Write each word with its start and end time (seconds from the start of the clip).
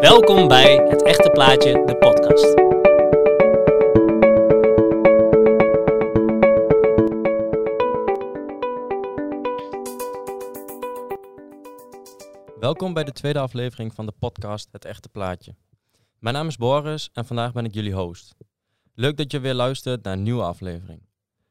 Welkom 0.00 0.48
bij 0.48 0.76
Het 0.88 1.02
Echte 1.02 1.30
Plaatje, 1.30 1.72
de 1.86 1.96
podcast. 1.96 2.54
Welkom 12.60 12.92
bij 12.92 13.04
de 13.04 13.12
tweede 13.12 13.38
aflevering 13.38 13.94
van 13.94 14.06
de 14.06 14.12
podcast 14.18 14.68
Het 14.72 14.84
Echte 14.84 15.08
Plaatje. 15.08 15.54
Mijn 16.18 16.34
naam 16.34 16.46
is 16.46 16.56
Boris 16.56 17.10
en 17.12 17.24
vandaag 17.24 17.52
ben 17.52 17.64
ik 17.64 17.74
jullie 17.74 17.94
host. 17.94 18.34
Leuk 18.94 19.16
dat 19.16 19.32
je 19.32 19.40
weer 19.40 19.54
luistert 19.54 20.02
naar 20.02 20.12
een 20.12 20.22
nieuwe 20.22 20.42
aflevering. 20.42 21.08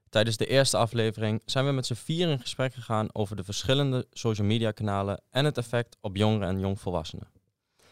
Tijdens 0.09 0.38
de 0.38 0.46
eerste 0.46 0.77
aflevering 0.77 1.41
zijn 1.46 1.66
we 1.66 1.71
met 1.71 1.86
z'n 1.86 1.93
vier 1.93 2.30
in 2.30 2.39
gesprek 2.39 2.73
gegaan 2.73 3.07
over 3.16 3.36
de 3.36 3.43
verschillende 3.43 4.07
social 4.11 4.48
media 4.48 4.71
kanalen 4.71 5.21
en 5.30 5.46
het 5.46 5.57
effect 5.57 5.98
op 6.02 6.16
jongeren 6.16 6.48
en 6.48 6.59
jongvolwassenen. 6.59 7.39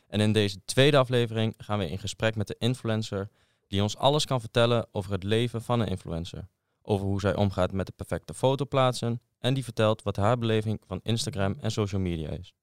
En 0.07 0.19
in 0.19 0.31
deze 0.31 0.65
tweede 0.65 0.97
aflevering 0.97 1.53
gaan 1.57 1.79
we 1.79 1.89
in 1.89 1.99
gesprek 1.99 2.35
met 2.35 2.47
de 2.47 2.55
influencer 2.59 3.29
die 3.67 3.81
ons 3.81 3.97
alles 3.97 4.25
kan 4.25 4.39
vertellen 4.39 4.87
over 4.91 5.11
het 5.11 5.23
leven 5.23 5.61
van 5.61 5.79
een 5.79 5.87
influencer. 5.87 6.47
Over 6.81 7.05
hoe 7.05 7.19
zij 7.19 7.35
omgaat 7.35 7.71
met 7.71 7.85
de 7.85 7.93
perfecte 7.95 8.33
foto 8.33 8.65
plaatsen 8.65 9.21
en 9.39 9.53
die 9.53 9.63
vertelt 9.63 10.03
wat 10.03 10.15
haar 10.15 10.37
beleving 10.37 10.81
van 10.85 10.99
Instagram 11.03 11.57
en 11.61 11.71
social 11.71 12.01
media 12.01 12.29
is. 12.29 12.53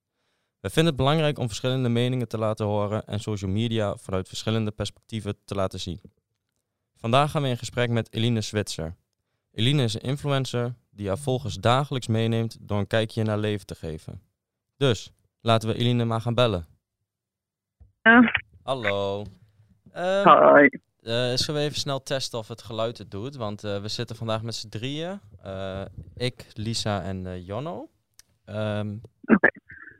We 0.60 0.70
vinden 0.70 0.92
het 0.92 1.02
belangrijk 1.02 1.38
om 1.38 1.46
verschillende 1.46 1.88
meningen 1.88 2.28
te 2.28 2.38
laten 2.38 2.66
horen 2.66 3.06
en 3.06 3.20
social 3.20 3.50
media 3.50 3.96
vanuit 3.96 4.28
verschillende 4.28 4.70
perspectieven 4.70 5.36
te 5.44 5.54
laten 5.54 5.80
zien. 5.80 6.00
Vandaag 6.96 7.30
gaan 7.30 7.42
we 7.42 7.48
in 7.48 7.58
gesprek 7.58 7.90
met 7.90 8.12
Eline 8.12 8.40
Switzer. 8.40 8.96
Eline 9.50 9.82
is 9.82 9.94
een 9.94 10.00
influencer 10.00 10.74
die 10.90 11.08
haar 11.08 11.18
volgers 11.18 11.54
dagelijks 11.54 12.06
meeneemt 12.06 12.56
door 12.60 12.78
een 12.78 12.86
kijkje 12.86 13.22
naar 13.22 13.38
leven 13.38 13.66
te 13.66 13.74
geven. 13.74 14.22
Dus, 14.76 15.10
laten 15.40 15.68
we 15.68 15.74
Eline 15.74 16.04
maar 16.04 16.20
gaan 16.20 16.34
bellen. 16.34 16.66
Ja. 18.04 18.32
Hallo. 18.62 19.24
Ehm, 19.92 20.28
Hoi. 20.28 20.68
eh, 21.02 21.32
zullen 21.34 21.60
we 21.60 21.66
even 21.66 21.78
snel 21.78 22.02
testen 22.02 22.38
of 22.38 22.48
het 22.48 22.62
geluid 22.62 22.98
het 22.98 23.10
doet? 23.10 23.36
Want 23.36 23.64
eh, 23.64 23.80
we 23.80 23.88
zitten 23.88 24.16
vandaag 24.16 24.42
met 24.42 24.54
z'n 24.54 24.68
drieën. 24.68 25.20
Eh, 25.42 25.82
ik, 26.16 26.46
Lisa 26.54 27.02
en 27.02 27.26
eh, 27.26 27.46
Jonno. 27.46 27.88
Ehm, 28.44 28.96
Oké. 29.24 29.48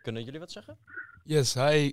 Kunnen 0.03 0.25
jullie 0.25 0.41
wat 0.41 0.51
zeggen? 0.51 0.77
Yes, 1.25 1.55
hi. 1.55 1.93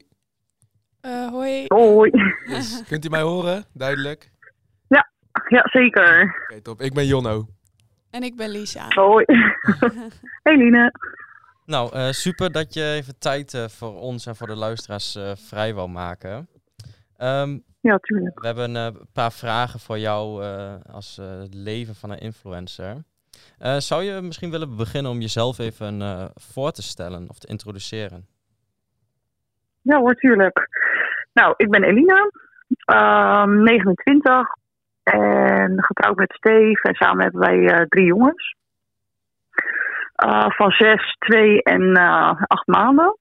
Eh, 1.01 1.27
hoi. 1.27 1.65
Hoi. 1.67 2.11
Yes. 2.45 2.83
Kunt 2.87 3.05
u 3.05 3.09
mij 3.09 3.21
horen? 3.21 3.65
Duidelijk. 3.73 4.31
Ja, 5.49 5.61
zeker. 5.71 6.35
Oké, 6.49 6.61
top. 6.61 6.81
Ik 6.81 6.93
ben 6.93 7.05
Jonno. 7.05 7.47
En 8.09 8.23
ik 8.23 8.35
ben 8.35 8.49
Lisa. 8.49 8.85
Hoi. 8.89 9.25
hey 10.43 10.55
Line. 10.57 10.91
Nou, 11.71 11.93
eh, 11.93 12.09
super 12.09 12.51
dat 12.51 12.73
je 12.73 12.83
even 12.83 13.19
tijd 13.19 13.53
eh, 13.53 13.67
voor 13.67 13.99
ons 13.99 14.25
en 14.25 14.35
voor 14.35 14.47
de 14.47 14.55
luisteraars 14.55 15.15
eh, 15.15 15.31
vrij 15.35 15.73
wou 15.73 15.89
maken. 15.89 16.47
Ehm, 17.17 17.59
Ja, 17.81 17.97
tuurlijk. 17.97 18.39
we 18.39 18.45
hebben 18.45 18.75
een 18.75 19.07
paar 19.13 19.31
vragen 19.31 19.79
voor 19.79 19.97
jou 19.99 20.43
als 20.91 21.17
het 21.21 21.53
leven 21.53 21.95
van 21.95 22.11
een 22.11 22.19
influencer. 22.19 23.03
Zou 23.77 24.03
je 24.03 24.21
misschien 24.21 24.51
willen 24.51 24.75
beginnen 24.75 25.11
om 25.11 25.19
jezelf 25.19 25.59
even 25.59 26.01
voor 26.35 26.71
te 26.71 26.81
stellen 26.81 27.29
of 27.29 27.39
te 27.39 27.47
introduceren? 27.47 28.25
Ja 29.81 29.99
hoor, 29.99 30.15
tuurlijk. 30.15 30.67
Nou, 31.33 31.53
ik 31.57 31.69
ben 31.69 31.83
Elina. 31.83 32.29
ehm, 32.85 33.63
29. 33.63 34.47
En 35.03 35.83
getrouwd 35.83 36.17
met 36.17 36.33
Steve. 36.33 36.81
En 36.81 36.95
samen 36.95 37.23
hebben 37.23 37.41
wij 37.41 37.85
drie 37.89 38.05
jongens. 38.05 38.55
Eh, 40.21 40.49
van 40.49 40.71
zes, 40.71 41.15
twee 41.19 41.63
en 41.63 41.93
eh, 41.93 42.41
acht 42.47 42.67
maanden. 42.67 43.17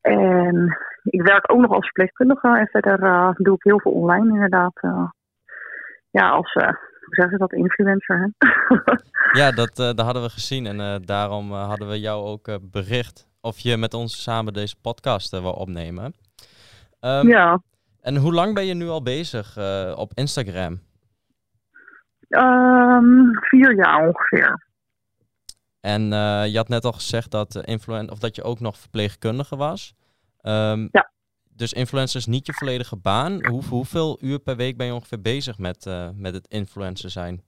En 0.00 0.78
ik 1.04 1.22
werk 1.22 1.52
ook 1.52 1.60
nog 1.60 1.70
als 1.70 1.84
verpleegkundige. 1.84 2.58
En 2.58 2.66
verder 2.66 3.02
eh, 3.02 3.30
doe 3.36 3.54
ik 3.54 3.62
heel 3.62 3.80
veel 3.80 3.92
online 3.92 4.32
inderdaad. 4.32 4.80
ja, 6.10 6.30
als, 6.30 6.52
hoe 6.52 7.14
zeg 7.14 7.30
je 7.30 7.36
dat, 7.36 7.52
influencer. 7.52 8.18
Hè? 8.18 8.46
Ja, 9.32 9.50
dat, 9.50 9.76
dat 9.76 10.00
hadden 10.00 10.22
we 10.22 10.28
gezien 10.28 10.66
en 10.66 11.02
daarom 11.04 11.52
hadden 11.52 11.88
we 11.88 12.00
jou 12.00 12.24
ook 12.24 12.58
bericht 12.72 13.28
of 13.40 13.58
je 13.58 13.76
met 13.76 13.94
ons 13.94 14.22
samen 14.22 14.52
deze 14.52 14.80
podcast 14.80 15.30
wil 15.30 15.52
opnemen. 15.52 16.14
Ehm, 17.00 17.28
ja. 17.28 17.62
En 18.00 18.16
hoe 18.16 18.32
lang 18.32 18.54
ben 18.54 18.66
je 18.66 18.74
nu 18.74 18.88
al 18.88 19.02
bezig 19.02 19.56
op 19.96 20.10
Instagram? 20.14 20.80
Ehm, 22.28 23.32
vier 23.32 23.74
jaar 23.74 24.06
ongeveer. 24.08 24.70
En 25.82 26.12
eh, 26.12 26.46
je 26.46 26.56
had 26.56 26.68
net 26.68 26.84
al 26.84 26.92
gezegd 26.92 27.30
dat, 27.30 27.54
influen 27.64 28.10
of 28.10 28.18
dat 28.18 28.36
je 28.36 28.42
ook 28.42 28.60
nog 28.60 28.76
verpleegkundige 28.78 29.56
was. 29.56 29.94
Ehm, 30.40 30.88
Ja. 30.90 31.10
Dus 31.56 31.72
influencer 31.72 32.20
is 32.20 32.26
niet 32.26 32.46
je 32.46 32.52
volledige 32.52 32.96
baan. 32.96 33.46
Hoe, 33.46 33.64
hoeveel 33.64 34.18
uur 34.20 34.38
per 34.38 34.56
week 34.56 34.76
ben 34.76 34.86
je 34.86 34.92
ongeveer 34.94 35.20
bezig 35.20 35.58
met, 35.58 35.86
eh, 35.86 36.08
met 36.14 36.34
het 36.34 36.46
influencer 36.48 37.10
zijn? 37.10 37.42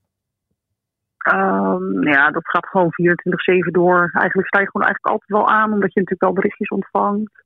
Ehm, 1.19 2.09
ja, 2.09 2.31
dat 2.31 2.49
gaat 2.49 2.67
gewoon 2.67 2.93
24-7 2.93 3.73
door. 3.73 4.11
Eigenlijk 4.12 4.49
sta 4.49 4.61
je 4.61 4.71
gewoon 4.71 4.87
eigenlijk 4.87 5.06
altijd 5.06 5.31
wel 5.31 5.49
aan, 5.49 5.73
omdat 5.73 5.93
je 5.93 6.00
natuurlijk 6.00 6.21
wel 6.23 6.33
berichtjes 6.33 6.69
ontvangt. 6.69 7.43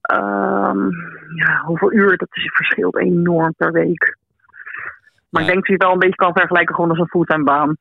Ehm, 0.00 0.88
ja, 1.34 1.60
hoeveel 1.64 1.92
uur, 1.92 2.16
dat 2.16 2.28
is, 2.36 2.50
verschilt 2.52 2.96
enorm 2.98 3.54
per 3.56 3.72
week. 3.72 4.16
Maar 5.30 5.42
Ja. 5.42 5.48
ik 5.48 5.52
denk 5.52 5.54
dat 5.58 5.66
je 5.66 5.72
het 5.72 5.82
wel 5.82 5.92
een 5.92 5.98
beetje 5.98 6.14
kan 6.24 6.32
vergelijken 6.32 6.74
gewoon 6.74 6.90
als 6.90 6.98
een 6.98 7.08
fulltime 7.08 7.44
baan. 7.44 7.76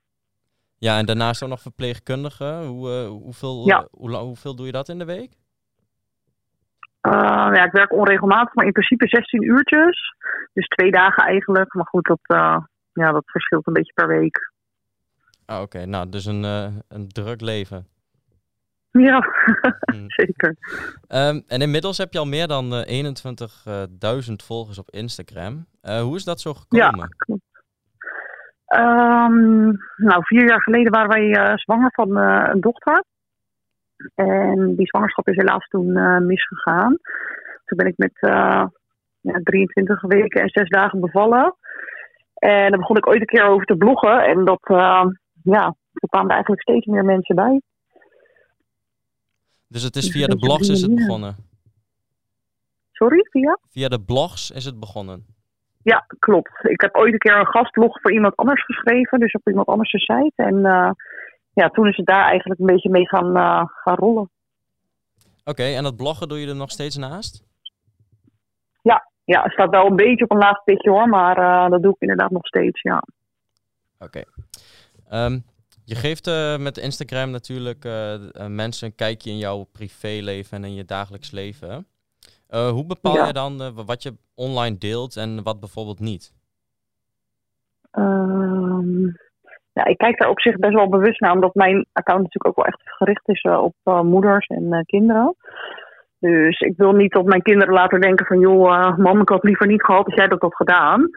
Ja, 0.79 0.97
en 0.97 1.05
daarnaast 1.05 1.43
ook 1.43 1.49
nog 1.49 1.61
verpleegkundige. 1.61 2.61
Hoe, 2.65 2.89
eh, 2.91 3.07
hoeveel, 3.07 3.67
Ja. 3.67 3.79
eh, 3.79 3.85
hoe, 3.91 4.15
hoeveel 4.15 4.55
doe 4.55 4.65
je 4.65 4.71
dat 4.71 4.89
in 4.89 4.97
de 4.97 5.05
week? 5.05 5.33
Ehm, 7.01 7.53
ja, 7.55 7.65
ik 7.65 7.71
werk 7.71 7.91
onregelmatig, 7.93 8.53
maar 8.53 8.65
in 8.65 8.71
principe 8.71 9.07
16 9.07 9.43
uurtjes. 9.43 10.15
Dus 10.53 10.67
twee 10.67 10.91
dagen 10.91 11.23
eigenlijk. 11.25 11.73
Maar 11.73 11.85
goed, 11.87 12.05
dat, 12.05 12.19
ja, 12.93 13.11
dat 13.11 13.23
verschilt 13.25 13.67
een 13.67 13.73
beetje 13.73 13.93
per 13.93 14.07
week. 14.07 14.51
Ah, 15.45 15.61
Oké, 15.61 15.85
nou, 15.85 16.09
dus 16.09 16.25
een, 16.25 16.43
een 16.87 17.07
druk 17.07 17.41
leven. 17.41 17.87
Ja, 18.91 19.19
Hmm. 19.91 20.05
zeker. 20.11 20.55
Ehm, 21.07 21.41
en 21.47 21.61
inmiddels 21.61 21.97
heb 21.97 22.13
je 22.13 22.19
al 22.19 22.25
meer 22.25 22.47
dan 22.47 22.73
eh, 22.73 22.87
21.000 22.87 24.43
volgers 24.43 24.77
op 24.77 24.89
Instagram. 24.91 25.65
Hoe 25.81 26.15
is 26.15 26.23
dat 26.23 26.41
zo 26.41 26.53
Ja, 26.69 26.85
gekomen? 26.87 27.15
klopt. 27.17 27.41
Ehm, 28.69 29.65
nou, 29.95 30.23
vier 30.23 30.47
jaar 30.49 30.61
geleden 30.61 30.91
waren 30.91 31.09
wij 31.09 31.31
eh, 31.31 31.57
zwanger 31.57 31.91
van 31.93 32.17
eh, 32.17 32.49
een 32.53 32.61
dochter. 32.61 33.03
En 34.15 34.75
die 34.75 34.87
zwangerschap 34.87 35.27
is 35.27 35.35
helaas 35.35 35.67
toen 35.67 35.97
eh, 35.97 36.17
misgegaan. 36.17 36.97
Toen 37.65 37.77
ben 37.77 37.87
ik 37.87 37.97
met 37.97 38.17
ja, 39.21 39.39
23 39.43 40.01
weken 40.01 40.41
en 40.41 40.49
zes 40.49 40.69
dagen 40.69 40.99
bevallen. 40.99 41.55
En 42.33 42.69
daar 42.69 42.79
begon 42.79 42.97
ik 42.97 43.07
ooit 43.07 43.19
een 43.19 43.25
keer 43.25 43.43
over 43.43 43.65
te 43.65 43.75
bloggen. 43.75 44.23
En 44.23 44.45
dat, 44.45 44.61
ja, 45.43 45.75
er 45.93 46.09
kwamen 46.09 46.27
er 46.27 46.33
eigenlijk 46.33 46.61
steeds 46.61 46.85
meer 46.85 47.05
mensen 47.05 47.35
bij. 47.35 47.61
Dus 49.67 49.83
het 49.83 49.95
is 49.95 50.03
Dus 50.03 50.11
via 50.11 50.27
de 50.27 50.37
blogs 50.37 50.69
is 50.69 50.81
het 50.81 50.95
begonnen. 50.95 51.35
Sorry, 52.91 53.27
Via? 53.29 53.59
Via 53.69 53.87
de 53.87 54.01
blogs 54.01 54.51
is 54.51 54.65
het 54.65 54.79
begonnen. 54.79 55.25
Ja, 55.83 56.05
klopt. 56.19 56.51
Ik 56.61 56.81
heb 56.81 56.95
ooit 56.95 57.13
een 57.13 57.19
keer 57.19 57.39
een 57.39 57.45
gastblog 57.45 58.01
voor 58.01 58.13
iemand 58.13 58.35
anders 58.35 58.65
geschreven. 58.65 59.19
Dus 59.19 59.31
op 59.31 59.47
iemand 59.47 59.67
anders 59.67 59.91
de 59.91 59.99
site. 59.99 60.33
En 60.35 60.65
eh, 60.65 60.91
ja, 61.53 61.69
toen 61.69 61.87
is 61.87 61.97
het 61.97 62.05
daar 62.05 62.25
eigenlijk 62.25 62.59
een 62.59 62.65
beetje 62.65 62.89
mee 62.89 63.07
gaan, 63.07 63.35
eh, 63.35 63.63
gaan 63.65 63.95
rollen. 63.95 64.29
Oké, 65.43 65.63
en 65.63 65.83
dat 65.83 65.95
bloggen 65.95 66.27
doe 66.27 66.39
je 66.39 66.47
er 66.47 66.55
nog 66.55 66.71
steeds 66.71 66.97
naast? 66.97 67.47
Ja, 69.25 69.43
het 69.43 69.51
staat 69.51 69.69
wel 69.69 69.85
een 69.85 69.95
beetje 69.95 70.23
op 70.23 70.31
een 70.31 70.37
laag 70.37 70.63
pitje 70.63 70.89
hoor. 70.89 71.07
Maar 71.07 71.37
eh, 71.37 71.71
dat 71.71 71.81
doe 71.81 71.91
ik 71.93 72.01
inderdaad 72.01 72.31
nog 72.31 72.47
steeds, 72.47 72.81
ja. 72.81 73.03
Oké. 73.99 74.23
Ehm, 75.09 75.39
je 75.85 75.95
geeft 75.95 76.25
met 76.59 76.77
Instagram 76.77 77.29
natuurlijk 77.29 77.83
mensen 78.47 78.87
een 78.87 78.95
kijkje 78.95 79.29
in 79.29 79.37
jouw 79.37 79.63
privéleven 79.63 80.57
en 80.57 80.63
in 80.63 80.73
je 80.73 80.85
dagelijks 80.85 81.31
leven. 81.31 81.87
Eh, 82.49 82.69
hoe 82.69 82.85
bepaal 82.85 83.15
Ja. 83.15 83.25
je 83.25 83.33
dan 83.33 83.61
eh, 83.61 83.69
wat 83.85 84.03
je 84.03 84.17
online 84.35 84.77
deelt 84.77 85.15
en 85.15 85.43
wat 85.43 85.59
bijvoorbeeld 85.59 85.99
niet? 85.99 86.31
Ehm, 87.91 89.03
ja, 89.73 89.85
ik 89.85 89.97
kijk 89.97 90.19
daar 90.19 90.29
op 90.29 90.41
zich 90.41 90.55
best 90.55 90.73
wel 90.73 90.89
bewust 90.89 91.19
naar. 91.19 91.33
Omdat 91.33 91.55
mijn 91.55 91.85
account 91.93 92.21
natuurlijk 92.23 92.47
ook 92.47 92.55
wel 92.55 92.65
echt 92.65 92.81
gericht 92.83 93.27
is 93.29 93.41
eh, 93.41 93.63
op 93.63 94.03
moeders 94.03 94.47
en 94.47 94.83
kinderen. 94.85 95.35
Dus 96.19 96.59
ik 96.59 96.73
wil 96.77 96.91
niet 96.91 97.11
dat 97.11 97.25
mijn 97.25 97.41
kinderen 97.41 97.73
later 97.73 98.01
denken 98.01 98.25
van... 98.25 98.39
joh, 98.39 98.97
mam, 98.97 99.21
ik 99.21 99.29
had 99.29 99.43
liever 99.43 99.67
niet 99.67 99.83
gehad 99.83 100.05
als 100.05 100.15
jij 100.15 100.27
dat 100.27 100.41
had 100.41 100.55
gedaan. 100.55 101.09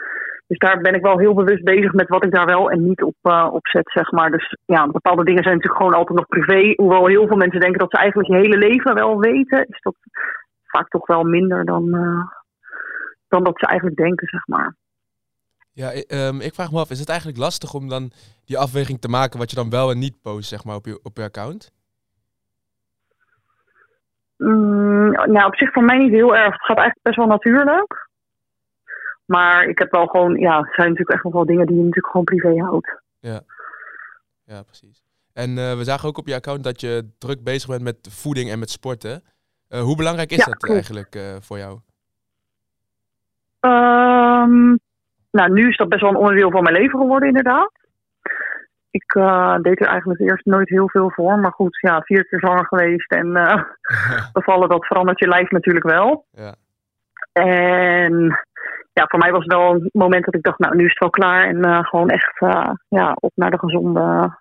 Dus 0.46 0.58
daar 0.58 0.80
ben 0.80 0.94
ik 0.94 1.02
wel 1.02 1.18
heel 1.18 1.34
bewust 1.34 1.64
bezig 1.64 1.92
met 1.92 2.08
wat 2.08 2.24
ik 2.24 2.32
daar 2.32 2.46
wel 2.46 2.70
en 2.70 2.82
niet 2.84 3.02
op, 3.02 3.16
op 3.52 3.66
zet, 3.66 3.90
zeg 3.90 4.10
maar. 4.10 4.30
Dus 4.30 4.56
ja, 4.64 4.86
bepaalde 4.86 5.24
dingen 5.24 5.42
zijn 5.42 5.54
natuurlijk 5.54 5.82
gewoon 5.82 5.98
altijd 5.98 6.18
nog 6.18 6.26
privé. 6.28 6.72
Hoewel 6.76 7.06
heel 7.06 7.26
veel 7.26 7.36
mensen 7.36 7.60
denken 7.60 7.78
dat 7.78 7.90
ze 7.90 7.96
eigenlijk 7.96 8.28
je 8.28 8.36
hele 8.36 8.56
leven 8.56 8.94
wel 8.94 9.18
weten... 9.18 9.66
is 9.68 9.80
dat 9.82 9.94
vaak 10.72 10.88
toch 10.88 11.06
wel 11.06 11.22
minder 11.22 11.64
dan, 11.64 11.94
eh, 11.94 12.24
dan 13.28 13.44
dat 13.44 13.58
ze 13.58 13.66
eigenlijk 13.66 13.96
denken, 13.96 14.26
zeg 14.28 14.46
maar. 14.46 14.76
Ja, 15.72 15.94
i- 15.94 16.00
ehm, 16.06 16.40
ik 16.40 16.54
vraag 16.54 16.72
me 16.72 16.78
af, 16.78 16.90
is 16.90 16.98
het 16.98 17.08
eigenlijk 17.08 17.38
lastig 17.38 17.74
om 17.74 17.88
dan 17.88 18.10
die 18.44 18.58
afweging 18.58 19.00
te 19.00 19.08
maken 19.08 19.38
wat 19.38 19.50
je 19.50 19.56
dan 19.56 19.70
wel 19.70 19.90
en 19.90 19.98
niet 19.98 20.22
post, 20.22 20.48
zeg 20.48 20.64
maar, 20.64 20.76
op 20.76 20.86
je, 20.86 21.00
op 21.02 21.16
je 21.16 21.22
account? 21.22 21.72
Mm, 24.36 25.10
nou, 25.10 25.46
op 25.46 25.56
zich 25.56 25.72
voor 25.72 25.82
mij 25.84 25.98
niet 25.98 26.10
heel 26.10 26.36
erg. 26.36 26.52
Het 26.52 26.62
gaat 26.64 26.76
eigenlijk 26.78 27.02
best 27.02 27.16
wel 27.16 27.26
natuurlijk. 27.26 28.08
Maar 29.24 29.64
ik 29.64 29.78
heb 29.78 29.90
wel 29.90 30.06
gewoon, 30.06 30.36
ja, 30.36 30.56
het 30.60 30.74
zijn 30.74 30.88
natuurlijk 30.88 31.10
echt 31.14 31.24
nog 31.24 31.32
wel 31.32 31.46
dingen 31.46 31.66
die 31.66 31.76
je 31.76 31.82
natuurlijk 31.82 32.06
gewoon 32.10 32.24
privé 32.24 32.58
houdt. 32.62 33.00
Ja, 34.44 34.62
precies. 34.62 35.02
En 35.32 35.58
eh, 35.58 35.76
we 35.76 35.84
zagen 35.84 36.08
ook 36.08 36.18
op 36.18 36.26
je 36.26 36.34
account 36.34 36.64
dat 36.64 36.80
je 36.80 37.10
druk 37.18 37.42
bezig 37.44 37.68
bent 37.68 37.82
met 37.82 38.08
voeding 38.10 38.50
en 38.50 38.58
met 38.58 38.70
sporten. 38.70 39.22
Eh, 39.72 39.80
hoe 39.80 39.96
belangrijk 39.96 40.30
is 40.30 40.36
Ja, 40.36 40.44
dat 40.44 40.70
eigenlijk 40.70 41.14
eh, 41.14 41.36
voor 41.40 41.58
jou? 41.58 41.78
Ehm, 43.60 44.76
nou, 45.30 45.52
nu 45.52 45.68
is 45.68 45.76
dat 45.76 45.88
best 45.88 46.00
wel 46.00 46.10
een 46.10 46.16
onderdeel 46.16 46.50
van 46.50 46.62
mijn 46.62 46.76
leven 46.76 46.98
geworden, 46.98 47.28
inderdaad. 47.28 47.72
Ik 48.90 49.14
eh, 49.14 49.56
deed 49.56 49.80
er 49.80 49.86
eigenlijk 49.86 50.20
eerst 50.20 50.44
nooit 50.44 50.68
heel 50.68 50.88
veel 50.88 51.10
voor. 51.10 51.38
Maar 51.38 51.52
goed, 51.52 51.78
ja, 51.80 52.00
vier 52.00 52.26
keer 52.26 52.38
zwanger 52.38 52.66
geweest 52.66 53.12
en 53.12 53.36
eh, 53.36 53.62
bevallen, 54.32 54.68
dat 54.68 54.86
verandert 54.86 55.18
je 55.18 55.28
lijf 55.28 55.50
natuurlijk 55.50 55.86
wel. 55.86 56.26
Ja. 56.30 56.54
En 57.32 58.38
ja, 58.92 59.04
voor 59.06 59.18
mij 59.18 59.30
was 59.30 59.42
het 59.44 59.52
wel 59.52 59.70
een 59.70 59.90
moment 59.92 60.24
dat 60.24 60.34
ik 60.34 60.42
dacht, 60.42 60.58
nou, 60.58 60.76
nu 60.76 60.84
is 60.84 60.90
het 60.90 60.98
wel 60.98 61.10
klaar. 61.10 61.48
En 61.48 61.84
gewoon 61.84 62.08
echt, 62.08 62.38
ja, 62.88 63.12
op 63.20 63.32
naar 63.34 63.50
de 63.50 63.58
gezonde, 63.58 64.38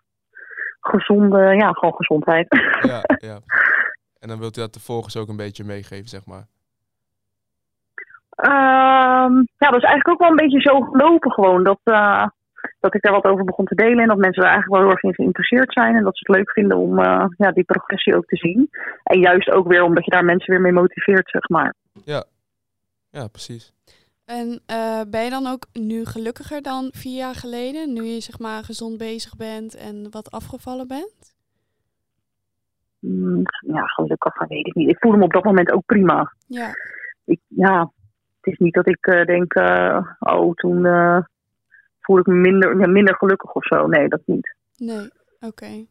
gezonde, 0.80 1.56
ja, 1.56 1.72
gewoon 1.72 1.96
gezondheid. 1.96 2.48
ja, 2.82 3.02
ja. 3.18 3.40
En 4.22 4.28
dan 4.28 4.40
wilt 4.40 4.58
u 4.58 4.60
dat 4.62 4.74
de 4.74 4.80
volgers 4.80 5.18
ook 5.18 5.28
een 5.28 5.44
beetje 5.46 5.64
meegeven, 5.64 6.10
zeg 6.10 6.26
maar. 6.26 6.46
Ehm, 8.30 9.34
ja, 9.58 9.70
dat 9.70 9.82
is 9.82 9.90
eigenlijk 9.90 10.10
ook 10.10 10.20
wel 10.20 10.30
een 10.30 10.46
beetje 10.46 10.62
zo 10.62 10.80
gelopen 10.80 11.32
gewoon. 11.32 11.64
Dat, 11.64 11.80
eh, 11.84 12.28
dat 12.80 12.96
ik 12.96 13.02
daar 13.02 13.14
wat 13.14 13.26
over 13.26 13.46
begon 13.46 13.66
te 13.66 13.76
delen. 13.76 14.00
En 14.00 14.08
dat 14.08 14.18
mensen 14.18 14.44
er 14.44 14.50
eigenlijk 14.50 14.74
wel 14.74 14.82
heel 14.82 14.92
erg 14.92 15.04
in 15.04 15.14
geïnteresseerd 15.14 15.74
zijn. 15.74 15.96
En 15.96 16.04
dat 16.04 16.18
ze 16.18 16.24
het 16.26 16.38
leuk 16.38 16.52
vinden 16.52 16.78
om 16.78 17.00
eh, 17.00 17.26
ja, 17.38 17.52
die 17.52 17.64
progressie 17.64 18.16
ook 18.16 18.26
te 18.26 18.38
zien. 18.38 18.70
En 19.04 19.20
juist 19.20 19.50
ook 19.50 19.68
weer 19.68 19.84
omdat 19.84 20.06
je 20.06 20.12
daar 20.12 20.26
mensen 20.26 20.54
weer 20.54 20.62
mee 20.62 20.72
motiveert, 20.72 21.30
zeg 21.30 21.50
maar. 21.50 21.74
Ja, 23.10 23.28
precies. 23.28 23.74
En 24.26 24.62
eh, 24.66 25.02
ben 25.08 25.24
je 25.24 25.30
dan 25.30 25.48
ook 25.48 25.66
nu 25.74 26.06
gelukkiger 26.06 26.62
dan 26.62 26.90
vier 26.92 27.18
jaar 27.18 27.36
geleden? 27.36 27.94
Nu 27.94 28.04
je 28.04 28.20
zeg 28.20 28.40
maar 28.40 28.64
gezond 28.64 28.98
bezig 28.98 29.36
bent 29.36 29.76
en 29.76 30.08
wat 30.12 30.32
afgevallen 30.32 30.88
bent? 30.88 31.31
Mm, 33.02 33.42
ja, 33.68 33.86
gelukkig, 33.86 34.48
weet 34.48 34.68
ik 34.68 34.76
niet. 34.76 34.90
Ik 34.90 34.98
voelde 35.00 35.18
me 35.18 35.24
op 35.24 35.34
dat 35.34 35.44
moment 35.44 35.72
ook 35.72 35.86
prima. 35.86 36.34
Ja, 36.48 36.70
Ik, 37.26 37.40
ja, 37.48 37.92
het 38.42 38.54
is 38.54 38.58
niet 38.58 38.74
dat 38.74 38.88
ik 38.88 39.06
eh, 39.06 39.26
denk, 39.26 39.54
eh, 39.54 40.08
oh, 40.20 40.54
toen 40.54 40.86
eh 40.86 41.18
voel 42.00 42.18
ik 42.20 42.26
me 42.26 42.34
minder, 42.34 42.80
ja, 42.80 42.88
minder 42.88 43.16
gelukkig 43.16 43.52
of 43.54 43.66
zo. 43.66 43.88
Nee, 43.88 44.08
dat 44.08 44.22
niet. 44.26 44.56
nee, 44.78 45.10
oké. 45.40 45.86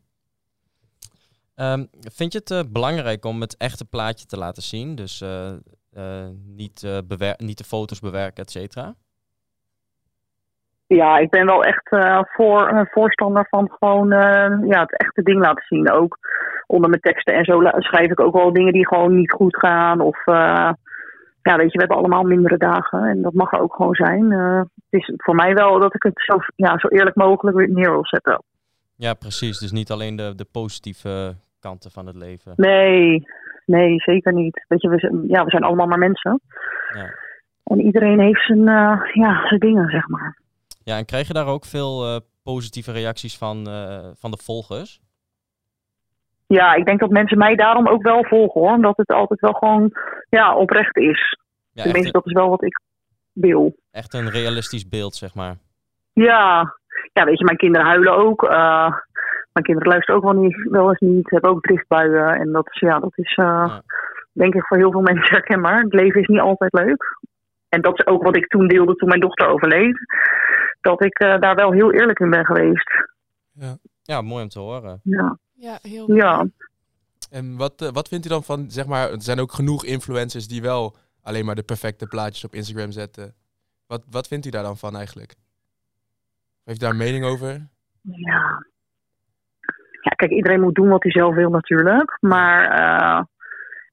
Ehm, 1.54 1.84
vind 2.00 2.32
je 2.32 2.40
het 2.44 2.72
belangrijk 2.72 3.24
om 3.24 3.40
het 3.40 3.56
echte 3.56 3.84
plaatje 3.84 4.26
te 4.26 4.36
laten 4.38 4.62
zien? 4.62 4.94
Dus 4.94 5.20
eh, 5.20 5.52
eh, 5.92 6.28
niet, 6.46 6.82
eh, 6.82 6.98
bewer- 7.04 7.34
niet 7.44 7.58
de 7.58 7.64
foto's 7.64 8.00
bewerken, 8.00 8.44
et 8.44 8.50
cetera? 8.50 8.94
Ja, 10.96 11.18
ik 11.18 11.30
ben 11.30 11.46
wel 11.46 11.64
echt 11.64 11.90
eh, 11.90 12.20
voor, 12.22 12.68
een 12.68 12.88
voorstander 12.90 13.46
van 13.48 13.70
gewoon 13.78 14.12
eh, 14.12 14.68
ja, 14.68 14.80
het 14.80 14.96
echte 14.96 15.22
ding 15.22 15.40
laten 15.40 15.64
zien. 15.66 15.90
Ook 15.90 16.18
onder 16.66 16.90
mijn 16.90 17.02
teksten 17.02 17.34
en 17.34 17.44
zo 17.44 17.60
schrijf 17.78 18.10
ik 18.10 18.20
ook 18.20 18.34
wel 18.34 18.52
dingen 18.52 18.72
die 18.72 18.86
gewoon 18.86 19.16
niet 19.16 19.32
goed 19.32 19.56
gaan. 19.56 20.00
Of 20.00 20.26
eh, 20.26 20.70
ja, 21.42 21.56
weet 21.56 21.72
je, 21.72 21.78
we 21.78 21.78
hebben 21.78 21.96
allemaal 21.96 22.22
mindere 22.22 22.56
dagen 22.56 23.04
en 23.04 23.22
dat 23.22 23.32
mag 23.32 23.52
er 23.52 23.60
ook 23.60 23.74
gewoon 23.74 23.94
zijn. 23.94 24.32
Eh, 24.32 24.60
het 24.60 25.00
is 25.00 25.12
voor 25.16 25.34
mij 25.34 25.54
wel 25.54 25.78
dat 25.78 25.94
ik 25.94 26.02
het 26.02 26.22
zo, 26.26 26.38
ja, 26.56 26.78
zo 26.78 26.88
eerlijk 26.88 27.16
mogelijk 27.16 27.56
weer 27.56 27.70
neer 27.70 27.90
wil 27.90 28.06
zetten. 28.06 28.42
Ja, 28.96 29.14
precies. 29.14 29.58
Dus 29.58 29.72
niet 29.72 29.90
alleen 29.90 30.16
de, 30.16 30.34
de 30.34 30.46
positieve 30.52 31.34
kanten 31.60 31.90
van 31.90 32.06
het 32.06 32.16
leven. 32.16 32.52
Nee, 32.56 33.26
nee, 33.66 34.00
zeker 34.00 34.32
niet. 34.32 34.64
Weet 34.68 34.82
je, 34.82 34.88
we 34.88 34.98
zijn, 34.98 35.28
ja, 35.28 35.44
we 35.44 35.50
zijn 35.50 35.62
allemaal 35.62 35.86
maar 35.86 35.98
mensen. 35.98 36.40
Ja. 36.94 37.14
En 37.64 37.80
iedereen 37.80 38.20
heeft 38.20 38.46
zijn, 38.46 38.68
eh, 38.68 39.00
ja, 39.12 39.46
zijn 39.48 39.60
dingen, 39.60 39.90
zeg 39.90 40.08
maar. 40.08 40.38
Ja, 40.84 40.96
en 40.96 41.04
krijg 41.04 41.26
je 41.26 41.32
daar 41.32 41.46
ook 41.46 41.64
veel 41.64 42.04
eh, 42.06 42.16
positieve 42.42 42.92
reacties 42.92 43.38
van, 43.38 43.66
eh, 43.68 44.08
van 44.14 44.30
de 44.30 44.38
volgers? 44.42 45.00
Ja, 46.46 46.74
ik 46.74 46.86
denk 46.86 47.00
dat 47.00 47.10
mensen 47.10 47.38
mij 47.38 47.54
daarom 47.54 47.88
ook 47.88 48.02
wel 48.02 48.24
volgen 48.24 48.60
hoor. 48.60 48.70
Omdat 48.72 48.96
het 48.96 49.08
altijd 49.08 49.40
wel 49.40 49.52
gewoon 49.52 49.92
ja, 50.28 50.56
oprecht 50.56 50.96
is. 50.96 51.38
Ja, 51.72 51.82
Tenminste, 51.82 52.12
dat 52.12 52.26
is 52.26 52.32
wel 52.32 52.48
wat 52.48 52.62
ik 52.64 52.80
wil. 53.32 53.76
echt 53.90 54.14
een 54.14 54.30
realistisch 54.30 54.88
beeld, 54.88 55.14
zeg 55.14 55.34
maar. 55.34 55.56
Ja, 56.12 56.74
ja 57.12 57.24
weet 57.24 57.38
je, 57.38 57.44
mijn 57.44 57.56
kinderen 57.56 57.86
huilen 57.86 58.16
ook. 58.16 58.42
eh, 58.44 58.92
mijn 59.52 59.64
kinderen 59.66 59.88
luisteren 59.88 60.16
ook 60.20 60.32
wel, 60.32 60.42
niet, 60.42 60.68
wel 60.70 60.88
eens 60.88 60.98
niet. 61.00 61.30
Hebben 61.30 61.50
ook 61.50 61.60
driftbuien. 61.62 62.34
En 62.40 62.52
dat 62.52 62.66
is, 62.70 62.80
ja, 62.80 62.98
dat 62.98 63.12
is 63.18 63.34
Ja. 63.34 63.82
denk 64.32 64.54
ik 64.54 64.66
voor 64.66 64.76
heel 64.76 64.90
veel 64.90 65.00
mensen 65.10 65.34
herkenbaar. 65.34 65.80
Het 65.82 65.92
leven 65.94 66.20
is 66.20 66.26
niet 66.28 66.40
altijd 66.40 66.72
leuk. 66.72 67.18
En 67.68 67.80
dat 67.80 67.98
is 67.98 68.06
ook 68.06 68.22
wat 68.22 68.36
ik 68.36 68.46
toen 68.46 68.68
deelde 68.68 68.94
toen 68.94 69.08
mijn 69.08 69.20
dochter 69.20 69.48
overleed. 69.48 69.98
Dat 70.80 71.02
ik 71.02 71.18
eh, 71.18 71.38
daar 71.38 71.54
wel 71.54 71.72
heel 71.72 71.92
eerlijk 71.92 72.18
in 72.18 72.30
ben 72.30 72.44
geweest. 72.44 72.90
Ja, 74.02 74.22
mooi 74.22 74.42
om 74.42 74.48
te 74.48 74.58
horen. 74.58 75.00
Ja, 75.02 75.38
Ja, 75.54 75.78
heel 75.82 76.06
mooi. 76.06 76.20
ja. 76.20 76.46
En 77.30 77.56
wat, 77.56 77.82
eh, 77.82 77.88
wat 77.88 78.08
vindt 78.08 78.26
u 78.26 78.28
dan 78.28 78.42
van, 78.42 78.70
zeg 78.70 78.86
maar, 78.86 79.10
er 79.10 79.22
zijn 79.22 79.40
ook 79.40 79.52
genoeg 79.52 79.84
influencers 79.84 80.48
die 80.48 80.62
wel 80.62 80.96
alleen 81.22 81.44
maar 81.44 81.54
de 81.54 81.62
perfecte 81.62 82.06
plaatjes 82.06 82.44
op 82.44 82.54
Instagram 82.54 82.90
zetten. 82.90 83.34
Wat, 83.86 84.04
wat 84.10 84.28
vindt 84.28 84.46
u 84.46 84.50
daar 84.50 84.62
dan 84.62 84.76
van 84.76 84.96
eigenlijk? 84.96 85.34
Heeft 86.64 86.78
u 86.78 86.84
daar 86.84 86.90
een 86.90 86.96
mening 86.96 87.24
over? 87.24 87.68
Ja. 88.02 88.66
ja, 90.02 90.10
kijk, 90.16 90.30
iedereen 90.30 90.60
moet 90.60 90.74
doen 90.74 90.88
wat 90.88 91.02
hij 91.02 91.12
zelf 91.12 91.34
wil 91.34 91.50
natuurlijk. 91.50 92.16
Maar 92.20 92.64
eh, 92.70 93.24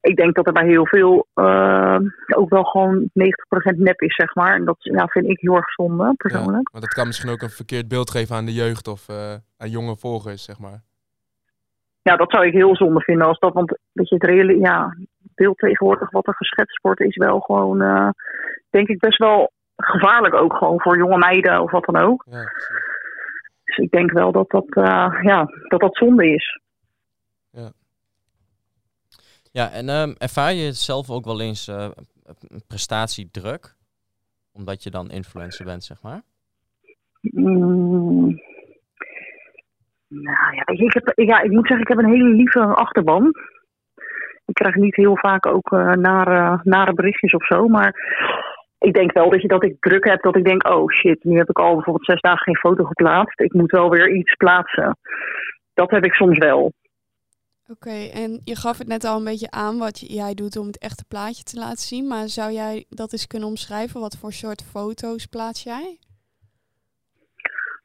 ik 0.07 0.15
denk 0.15 0.35
dat 0.35 0.47
er 0.47 0.53
bij 0.53 0.67
heel 0.67 0.87
veel 0.87 1.27
eh, 1.33 1.99
ook 2.35 2.49
wel 2.49 2.63
gewoon 2.63 3.09
90% 3.13 3.77
nep 3.77 4.01
is, 4.01 4.15
zeg 4.15 4.35
maar. 4.35 4.55
En 4.55 4.65
dat 4.65 4.77
ja, 4.79 5.07
vind 5.07 5.29
ik 5.29 5.39
heel 5.39 5.55
erg 5.55 5.71
zonde, 5.71 6.13
persoonlijk. 6.17 6.69
Want 6.71 6.83
dat 6.83 6.93
kan 6.93 7.07
misschien 7.07 7.29
ook 7.29 7.41
een 7.41 7.49
verkeerd 7.49 7.87
beeld 7.87 8.11
geven 8.11 8.35
aan 8.35 8.45
de 8.45 8.53
jeugd 8.53 8.87
of 8.87 9.09
eh, 9.09 9.33
aan 9.57 9.69
jonge 9.69 9.95
volgers, 9.95 10.43
zeg 10.43 10.59
maar. 10.59 10.81
Ja. 12.01 12.15
dat 12.15 12.31
zou 12.31 12.45
ik 12.45 12.53
heel 12.53 12.75
zonde 12.75 13.01
vinden 13.01 13.27
als 13.27 13.39
dat. 13.39 13.53
Want 13.53 13.77
weet 13.91 14.09
je, 14.09 14.15
het 14.15 14.23
reële 14.23 14.57
ja, 14.57 14.95
beeld 15.35 15.57
tegenwoordig 15.57 16.11
wat 16.11 16.27
er 16.27 16.35
geschetst 16.35 16.81
wordt, 16.81 17.01
is 17.01 17.15
wel 17.15 17.39
gewoon, 17.39 17.81
eh, 17.81 18.09
denk 18.69 18.87
ik, 18.87 18.99
best 18.99 19.17
wel 19.17 19.51
gevaarlijk 19.75 20.33
ook 20.33 20.53
gewoon 20.53 20.81
voor 20.81 20.97
jonge 20.97 21.17
meiden 21.17 21.61
of 21.61 21.71
wat 21.71 21.85
dan 21.85 22.01
ook. 22.01 22.25
Ja. 22.29 22.43
Dus 23.63 23.77
ik 23.77 23.91
denk 23.91 24.11
wel 24.11 24.31
dat 24.31 24.49
dat, 24.49 24.65
ja, 25.21 25.45
dat, 25.67 25.79
dat 25.79 25.97
zonde 25.97 26.33
is. 26.33 26.61
Ja, 27.49 27.71
en 29.65 29.89
ehm, 29.89 30.13
ervaar 30.17 30.53
je 30.53 30.71
zelf 30.71 31.09
ook 31.09 31.25
wel 31.25 31.41
eens 31.41 31.67
eh, 31.67 31.89
prestatiedruk? 32.67 33.75
Omdat 34.53 34.83
je 34.83 34.89
dan 34.89 35.09
influencer 35.09 35.65
bent, 35.65 35.83
zeg 35.83 36.01
maar? 36.01 36.21
Mm. 37.21 38.39
Nou 40.07 40.55
ja, 40.55 40.63
ik, 40.65 41.13
ja, 41.15 41.41
ik 41.41 41.51
moet 41.51 41.67
zeggen, 41.67 41.81
ik 41.81 41.87
heb 41.87 41.97
een 41.97 42.13
hele 42.13 42.29
lieve 42.29 42.59
achterban. 42.59 43.33
Ik 44.45 44.53
krijg 44.53 44.75
niet 44.75 44.95
heel 44.95 45.17
vaak 45.17 45.45
ook 45.45 45.71
eh, 45.71 45.91
nare, 45.91 46.59
nare 46.63 46.93
berichtjes 46.93 47.33
of 47.33 47.45
zo. 47.45 47.67
Maar 47.67 47.95
ik 48.77 48.93
denk 48.93 49.11
wel 49.11 49.29
dat, 49.29 49.41
je, 49.41 49.47
dat 49.47 49.63
ik 49.63 49.75
druk 49.79 50.05
heb. 50.05 50.21
Dat 50.21 50.35
ik 50.35 50.45
denk, 50.45 50.67
oh 50.67 50.91
shit, 50.91 51.23
nu 51.23 51.37
heb 51.37 51.49
ik 51.49 51.59
al 51.59 51.73
bijvoorbeeld 51.73 52.05
zes 52.05 52.21
dagen 52.21 52.43
geen 52.43 52.71
foto 52.71 52.83
geplaatst. 52.83 53.39
Ik 53.39 53.53
moet 53.53 53.71
wel 53.71 53.89
weer 53.89 54.09
iets 54.09 54.35
plaatsen. 54.35 54.97
Dat 55.73 55.91
heb 55.91 56.05
ik 56.05 56.13
soms 56.13 56.37
wel. 56.37 56.73
Oké, 57.67 58.09
en 58.13 58.41
je 58.43 58.55
gaf 58.55 58.77
het 58.77 58.87
net 58.87 59.03
al 59.03 59.17
een 59.17 59.23
beetje 59.23 59.51
aan 59.51 59.77
wat 59.77 59.99
jij 59.99 60.33
doet 60.33 60.57
om 60.57 60.67
het 60.67 60.79
echte 60.79 61.05
plaatje 61.07 61.43
te 61.43 61.59
laten 61.59 61.87
zien. 61.91 62.07
Maar 62.07 62.27
zou 62.27 62.51
jij 62.51 62.85
dat 62.89 63.11
eens 63.11 63.27
kunnen 63.27 63.47
omschrijven? 63.47 63.99
Wat 63.99 64.17
voor 64.17 64.31
soort 64.31 64.63
foto's 64.71 65.25
plaats 65.25 65.63
jij? 65.63 65.97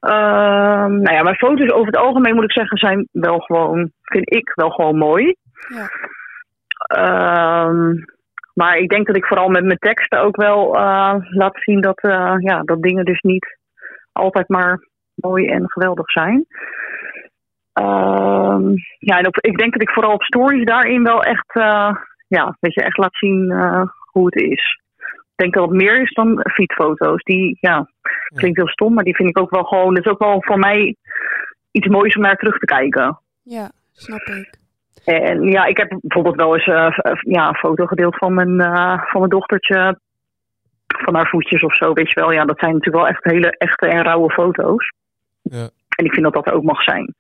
Ehm, 0.01 0.93
nou 1.01 1.15
ja, 1.17 1.23
mijn 1.23 1.37
foto's 1.37 1.71
over 1.73 1.87
het 1.87 1.97
algemeen 1.97 2.35
moet 2.35 2.45
ik 2.45 2.53
zeggen 2.53 2.79
zijn 2.79 3.09
wel 3.13 3.39
gewoon, 3.39 3.91
vind 4.03 4.35
ik 4.35 4.53
wel 4.55 4.71
gewoon 4.71 4.97
mooi. 4.97 5.37
Ja, 5.75 5.89
Ehm, 6.87 7.95
maar 8.55 8.77
ik 8.77 8.89
denk 8.89 9.07
dat 9.07 9.17
ik 9.17 9.27
vooral 9.27 9.49
met 9.49 9.65
mijn 9.65 9.79
teksten 9.79 10.21
ook 10.21 10.37
wel 10.37 10.77
eh, 10.77 11.15
laat 11.19 11.63
zien 11.63 11.81
dat, 11.81 11.99
eh, 11.99 12.35
ja, 12.39 12.63
dat 12.63 12.83
dingen 12.83 13.05
dus 13.05 13.21
niet 13.21 13.59
altijd 14.13 14.49
maar 14.49 14.89
mooi 15.15 15.47
en 15.47 15.71
geweldig 15.71 16.11
zijn. 16.11 16.47
Ehm, 17.73 18.73
ja, 18.99 19.19
en 19.19 19.27
op, 19.27 19.37
ik 19.41 19.59
denk 19.59 19.73
dat 19.73 19.83
ik 19.83 19.91
vooral 19.91 20.13
op 20.13 20.23
stories 20.23 20.65
daarin 20.65 21.03
wel 21.03 21.23
echt, 21.23 21.55
eh, 21.55 21.97
ja, 22.29 22.57
weet 22.61 22.75
je, 22.75 22.83
echt 22.83 22.97
laat 22.97 23.17
zien 23.17 23.51
eh, 23.51 23.83
hoe 24.11 24.25
het 24.25 24.35
is. 24.35 24.81
Ik 24.99 25.51
denk 25.51 25.55
dat 25.55 25.69
het 25.69 25.79
meer 25.79 26.03
is 26.03 26.13
dan 26.13 26.45
fietsfoto's. 26.53 27.23
Die, 27.23 27.59
ja, 27.61 27.89
klinkt 28.35 28.57
heel 28.57 28.69
stom, 28.69 28.95
maar 28.95 29.05
die 29.05 29.17
vind 29.17 29.29
ik 29.29 29.39
ook 29.39 29.51
wel 29.51 29.65
gewoon, 29.65 29.95
dat 29.95 30.05
is 30.05 30.11
ook 30.11 30.19
wel 30.19 30.43
voor 30.43 30.59
mij 30.59 30.97
iets 31.71 31.87
moois 31.87 32.17
om 32.17 32.23
naar 32.23 32.37
terug 32.37 32.59
te 32.59 32.67
kijken. 32.67 33.19
ja, 33.43 33.71
snap 33.93 34.21
ik. 34.21 34.61
En 35.05 35.43
ja, 35.43 35.65
ik 35.65 35.77
heb 35.77 35.89
bijvoorbeeld 36.01 36.37
wel 36.37 36.55
eens 36.55 36.67
eh, 36.67 37.15
ja, 37.21 37.49
een 37.49 37.55
foto 37.55 37.87
gedeeld 37.87 38.17
van 38.17 38.35
mijn, 38.35 38.61
eh, 38.61 39.03
van 39.05 39.21
mijn 39.21 39.31
dochtertje. 39.31 39.99
Van 40.87 41.15
haar 41.15 41.29
voetjes 41.29 41.63
of 41.63 41.77
zo, 41.77 41.93
weet 41.93 42.11
je 42.11 42.21
wel. 42.21 42.33
Ja, 42.33 42.45
dat 42.45 42.59
zijn 42.59 42.73
natuurlijk 42.73 43.05
wel 43.05 43.13
echt 43.13 43.25
hele 43.25 43.57
echte 43.57 43.87
en 43.87 44.03
rauwe 44.03 44.31
foto's. 44.31 44.93
Ja. 45.43 45.69
En 45.97 46.05
ik 46.05 46.13
vind 46.13 46.25
dat 46.25 46.45
dat 46.45 46.53
ook 46.53 46.63
mag 46.63 46.83
zijn. 46.83 47.15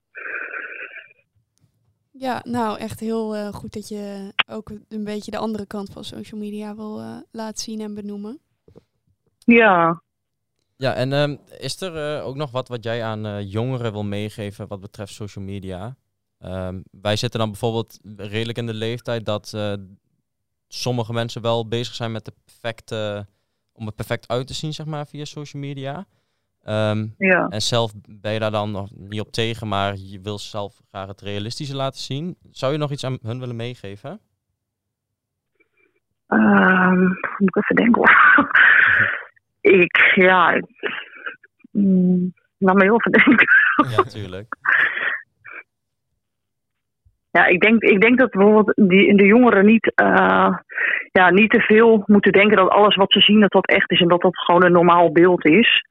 Ja, 2.23 2.41
nou 2.45 2.79
echt 2.79 3.01
heel 3.01 3.37
eh, 3.37 3.53
goed 3.53 3.73
dat 3.73 3.89
je 3.89 4.33
ook 4.47 4.71
een 4.89 5.05
beetje 5.05 5.31
de 5.31 5.39
andere 5.39 5.67
kant 5.67 5.91
van 5.93 6.05
social 6.05 6.41
media 6.41 6.75
wil 6.75 7.01
eh, 7.01 7.17
laten 7.31 7.63
zien 7.63 7.81
en 7.81 7.95
benoemen. 7.95 8.41
Ja, 9.39 10.03
Ja, 10.83 10.95
en 10.95 11.13
ehm, 11.13 11.37
is 11.59 11.81
er 11.81 12.17
eh, 12.17 12.27
ook 12.27 12.37
nog 12.37 12.51
wat 12.51 12.69
wat 12.69 12.85
jij 12.85 13.05
aan 13.05 13.27
eh, 13.27 13.51
jongeren 13.51 13.93
wil 13.93 14.05
meegeven 14.05 14.69
wat 14.69 14.81
betreft 14.81 15.13
social 15.13 15.45
media? 15.45 15.97
Ehm, 16.39 16.81
wij 16.91 17.17
zitten 17.17 17.41
dan 17.41 17.51
bijvoorbeeld 17.51 17.99
redelijk 18.17 18.59
in 18.59 18.67
de 18.67 18.75
leeftijd 18.75 19.25
dat 19.25 19.53
eh, 19.55 19.73
sommige 20.69 21.13
mensen 21.13 21.43
wel 21.43 21.69
bezig 21.69 21.95
zijn 21.95 22.13
met 22.13 22.25
de 22.25 22.33
perfecte, 22.45 23.27
om 23.73 23.87
er 23.87 23.93
perfect 23.93 24.29
uit 24.29 24.47
te 24.47 24.55
zien, 24.55 24.73
zeg 24.73 24.87
maar, 24.87 25.07
via 25.07 25.25
social 25.25 25.63
media. 25.63 26.07
Ehm, 26.65 27.07
ja. 27.19 27.47
en 27.49 27.61
zelf 27.63 27.93
ben 28.09 28.33
je 28.33 28.39
daar 28.39 28.51
dan 28.51 28.71
nog 28.71 28.89
niet 28.95 29.21
op 29.21 29.33
tegen, 29.33 29.69
maar 29.69 29.95
je 29.97 30.21
wil 30.23 30.39
zelf 30.39 30.81
graag 30.89 31.07
het 31.07 31.21
realistische 31.21 31.77
laten 31.77 32.01
zien. 32.01 32.37
Zou 32.51 32.73
je 32.73 32.79
nog 32.79 32.91
iets 32.91 33.05
aan 33.05 33.19
hun 33.23 33.39
willen 33.41 33.57
meegeven? 33.57 34.21
Ehm, 36.27 37.01
moet 37.01 37.49
ik 37.49 37.57
even 37.57 37.77
denken 37.77 37.95
hoor. 38.03 38.47
ik, 39.81 40.13
ja. 40.15 40.51
ik- 40.53 40.93
mm, 41.71 42.33
laat 42.59 42.75
me 42.77 42.83
heel 42.83 42.97
even 43.01 43.13
denken. 43.25 43.47
Ja, 43.97 44.03
tuurlijk. 44.03 44.57
Ja, 47.31 47.47
ik 47.47 47.61
denk, 47.61 47.83
ik 47.83 48.01
denk 48.01 48.19
dat 48.19 48.31
bijvoorbeeld 48.31 48.89
die, 48.89 49.17
de 49.17 49.27
jongeren 49.27 49.67
niet, 49.67 49.93
eh, 49.95 50.57
ja, 51.13 51.31
niet 51.31 51.51
te 51.51 51.61
veel 51.61 52.03
moeten 52.07 52.33
denken 52.33 52.57
dat 52.57 52.69
alles 52.69 52.97
wat 52.97 53.13
ze 53.13 53.21
zien 53.21 53.41
dat 53.41 53.51
dat 53.53 53.67
echt 53.67 53.91
is 53.91 54.01
en 54.01 54.09
dat 54.09 54.21
dat 54.21 54.39
gewoon 54.39 54.65
een 54.65 54.73
normaal 54.73 55.13
beeld 55.13 55.45
is. 55.45 55.85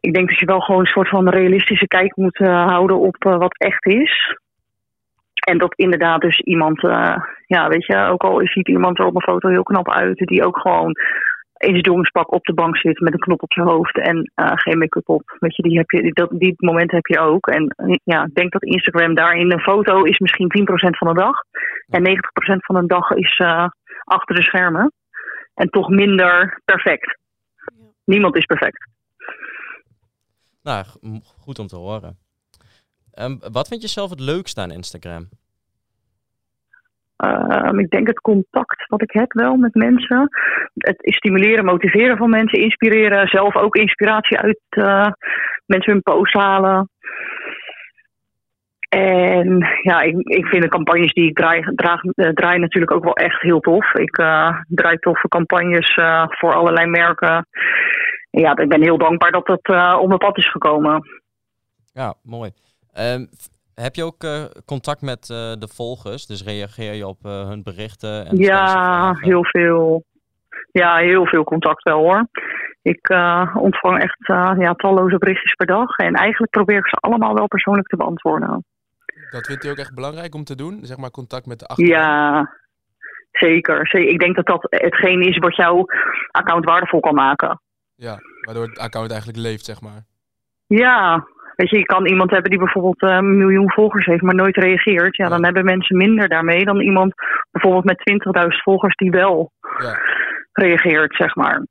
Ik 0.00 0.14
denk 0.14 0.28
dat 0.28 0.38
je 0.38 0.46
wel 0.46 0.60
gewoon 0.60 0.80
een 0.80 0.86
soort 0.86 1.08
van 1.08 1.28
realistische 1.28 1.86
kijk 1.86 2.16
moet 2.16 2.38
eh, 2.38 2.66
houden 2.66 2.98
op 2.98 3.16
eh, 3.18 3.38
wat 3.38 3.58
echt 3.58 3.86
is. 3.86 4.36
En 5.34 5.58
dat 5.58 5.74
inderdaad 5.74 6.20
dus 6.20 6.40
iemand, 6.40 6.84
eh, 6.84 7.16
ja 7.46 7.68
weet 7.68 7.86
je, 7.86 7.96
ook 7.96 8.22
al 8.22 8.40
ziet 8.44 8.68
iemand 8.68 8.98
er 8.98 9.04
op 9.04 9.14
een 9.14 9.22
foto 9.22 9.48
heel 9.48 9.62
knap 9.62 9.90
uit, 9.90 10.16
die 10.16 10.44
ook 10.44 10.58
gewoon 10.58 10.92
in 11.56 11.70
zijn 11.70 11.80
jongenspak 11.80 12.32
op 12.32 12.44
de 12.44 12.54
bank 12.54 12.76
zit 12.76 13.00
met 13.00 13.12
een 13.12 13.18
knop 13.18 13.42
op 13.42 13.52
zijn 13.52 13.66
hoofd 13.66 13.98
en 13.98 14.32
geen 14.34 14.78
make-up 14.78 15.08
op. 15.08 15.36
Weet 15.38 15.56
je, 15.56 15.62
die, 15.62 15.78
heb 15.78 15.90
je, 15.90 16.12
dat, 16.12 16.30
die 16.30 16.54
moment 16.56 16.90
heb 16.90 17.06
je 17.06 17.18
ook. 17.18 17.46
En 17.46 17.74
ja, 18.04 18.24
ik 18.24 18.34
denk 18.34 18.52
dat 18.52 18.62
Instagram 18.62 19.14
daarin 19.14 19.52
een 19.52 19.60
foto 19.60 20.02
is 20.02 20.18
misschien 20.18 20.52
10% 20.58 20.64
van 20.72 21.08
de 21.08 21.20
dag. 21.20 21.36
En 21.88 22.08
90% 22.08 22.56
van 22.56 22.80
de 22.80 22.86
dag 22.86 23.10
is 23.10 23.42
achter 24.04 24.34
de 24.34 24.42
schermen. 24.42 24.92
En 25.54 25.68
toch 25.68 25.88
minder 25.88 26.60
perfect. 26.64 27.18
Niemand 28.04 28.36
is 28.36 28.44
perfect. 28.44 28.88
Nou, 30.62 30.84
goed 31.38 31.58
om 31.58 31.66
te 31.66 31.76
horen. 31.76 32.18
Ehm, 33.12 33.36
wat 33.52 33.68
vind 33.68 33.82
je 33.82 33.88
zelf 33.88 34.10
het 34.10 34.20
leukste 34.20 34.60
aan 34.60 34.70
Instagram? 34.70 35.28
Ehm, 37.20 37.78
ik 37.78 37.90
denk 37.90 38.06
het 38.06 38.20
contact 38.20 38.86
wat 38.86 39.02
ik 39.02 39.12
heb 39.12 39.32
wel 39.32 39.56
met 39.56 39.74
mensen. 39.74 40.28
Het 40.74 40.96
stimuleren, 41.00 41.64
motiveren 41.64 42.16
van 42.16 42.30
mensen, 42.30 42.58
inspireren. 42.58 43.28
Zelf 43.28 43.56
ook 43.56 43.76
inspiratie 43.76 44.38
uit 44.38 44.60
eh, 44.68 45.06
mensen 45.66 45.92
hun 45.92 46.02
post 46.02 46.34
halen. 46.34 46.88
En 48.88 49.66
ja, 49.82 50.00
ik, 50.00 50.14
ik 50.18 50.46
vind 50.46 50.62
de 50.62 50.68
campagnes 50.68 51.12
die 51.12 51.28
ik 51.28 51.36
draai, 51.36 51.62
draag, 51.74 52.02
eh, 52.02 52.28
draai 52.28 52.58
natuurlijk 52.58 52.92
ook 52.92 53.04
wel 53.04 53.16
echt 53.16 53.40
heel 53.40 53.60
tof. 53.60 53.94
Ik 53.94 54.18
eh, 54.18 54.56
draai 54.68 54.96
toffe 54.96 55.28
campagnes 55.28 55.94
voor 56.28 56.54
allerlei 56.54 56.86
merken. 56.86 57.46
Ja, 58.30 58.56
ik 58.56 58.68
ben 58.68 58.82
heel 58.82 58.98
dankbaar 58.98 59.30
dat 59.30 59.46
het 59.46 59.62
eh 59.68 59.96
op 60.00 60.06
mijn 60.06 60.18
pad 60.18 60.36
is 60.36 60.50
gekomen. 60.50 61.08
Ja, 61.92 62.14
mooi. 62.22 62.50
Ehm, 62.92 63.26
heb 63.74 63.94
je 63.94 64.04
ook 64.04 64.22
eh, 64.22 64.44
contact 64.64 65.00
met 65.02 65.30
eh, 65.30 65.52
de 65.58 65.68
volgers? 65.74 66.26
Dus 66.26 66.44
reageer 66.44 66.94
je 66.94 67.06
op 67.06 67.18
eh, 67.24 67.48
hun 67.48 67.62
berichten? 67.62 68.26
En 68.26 68.36
Ja, 68.36 69.12
heel 69.16 69.44
veel. 69.44 70.04
Ja, 70.72 70.96
heel 70.96 71.26
veel 71.26 71.44
contact 71.44 71.82
wel 71.82 71.98
hoor. 71.98 72.28
Ik 72.82 73.08
eh, 73.08 73.56
ontvang 73.58 74.02
echt 74.02 74.28
eh, 74.28 74.52
ja, 74.58 74.72
talloze 74.74 75.18
berichtjes 75.18 75.54
per 75.54 75.66
dag. 75.66 75.96
En 75.96 76.14
eigenlijk 76.14 76.52
probeer 76.52 76.78
ik 76.78 76.88
ze 76.88 76.96
allemaal 76.96 77.34
wel 77.34 77.46
persoonlijk 77.46 77.88
te 77.88 77.96
beantwoorden. 77.96 78.64
Dat 79.30 79.46
vindt 79.46 79.64
u 79.64 79.68
ook 79.68 79.76
echt 79.76 79.94
belangrijk 79.94 80.34
om 80.34 80.44
te 80.44 80.54
doen? 80.54 80.78
Zeg 80.82 80.96
maar 80.96 81.10
contact 81.10 81.46
met 81.46 81.58
de 81.58 81.66
achterban? 81.66 81.94
Ja, 81.96 82.50
zeker. 83.30 83.86
Ze- 83.88 84.08
Ik 84.08 84.18
denk 84.18 84.36
dat 84.36 84.46
dat 84.46 84.66
hetgeen 84.70 85.20
is 85.20 85.38
wat 85.38 85.56
jouw 85.56 85.84
account 86.30 86.64
waardevol 86.64 87.00
kan 87.00 87.14
maken. 87.14 87.60
Ja, 88.00 88.18
waardoor 88.40 88.66
het 88.66 88.78
account 88.78 89.10
eigenlijk 89.10 89.40
leeft, 89.40 89.64
zeg 89.64 89.80
maar. 89.80 90.04
Ja, 90.66 91.26
weet 91.56 91.70
je, 91.70 91.78
je 91.78 91.84
kan 91.84 92.06
iemand 92.06 92.30
hebben 92.30 92.50
die 92.50 92.58
bijvoorbeeld 92.58 93.00
eh, 93.02 93.10
een 93.16 93.38
miljoen 93.38 93.70
volgers 93.72 94.06
heeft, 94.06 94.22
maar 94.22 94.34
nooit 94.34 94.56
reageert. 94.56 95.16
Ja, 95.16 95.28
dan 95.28 95.44
hebben 95.44 95.64
mensen 95.64 95.96
minder 95.96 96.28
daarmee 96.28 96.64
dan 96.64 96.80
iemand 96.80 97.14
bijvoorbeeld 97.50 97.84
met 97.84 97.98
20.000 98.50 98.62
volgers 98.62 98.94
die 98.96 99.10
wel 99.10 99.52
Ja. 99.78 99.98
reageert, 100.52 101.14
zeg 101.16 101.34
maar. 101.34 101.66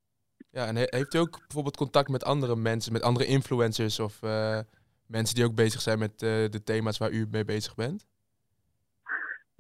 Ja, 0.52 0.66
en 0.66 0.76
he- 0.76 0.88
heeft 0.90 1.14
u 1.14 1.18
ook 1.20 1.38
bijvoorbeeld 1.40 1.78
contact 1.78 2.10
met 2.10 2.24
andere 2.24 2.56
mensen, 2.56 2.94
met 2.94 3.02
andere 3.02 3.26
influencers 3.26 4.00
of 4.00 4.24
eh, 4.24 4.60
mensen 5.08 5.36
die 5.36 5.46
ook 5.46 5.56
bezig 5.56 5.82
zijn 5.82 6.00
met 6.00 6.12
eh, 6.12 6.30
de 6.30 6.62
thema's 6.64 6.98
waar 6.98 7.12
u 7.12 7.28
mee 7.32 7.46
bezig 7.46 7.76
bent? 7.76 8.06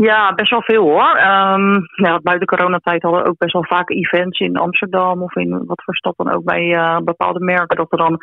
Ja, 0.08 0.34
best 0.34 0.50
wel 0.50 0.62
veel 0.62 0.84
hoor. 0.84 1.16
Ehm, 1.16 1.80
ja, 1.96 2.20
buiten 2.24 2.48
coronatijd 2.48 3.02
hadden 3.02 3.24
we 3.24 3.30
ook 3.30 3.38
best 3.38 3.54
wel 3.54 3.66
vaak 3.66 3.90
events 3.90 4.40
in 4.40 4.58
Amsterdam 4.58 5.24
of 5.24 5.36
in 5.36 5.66
wat 5.66 5.84
voor 5.84 5.96
stad 5.96 6.14
dan 6.18 6.32
ook 6.32 6.44
bij 6.44 6.74
eh, 6.74 6.98
bepaalde 6.98 7.40
merken. 7.40 7.78
Dat 7.78 7.90
we 7.90 7.98
dan 7.98 8.18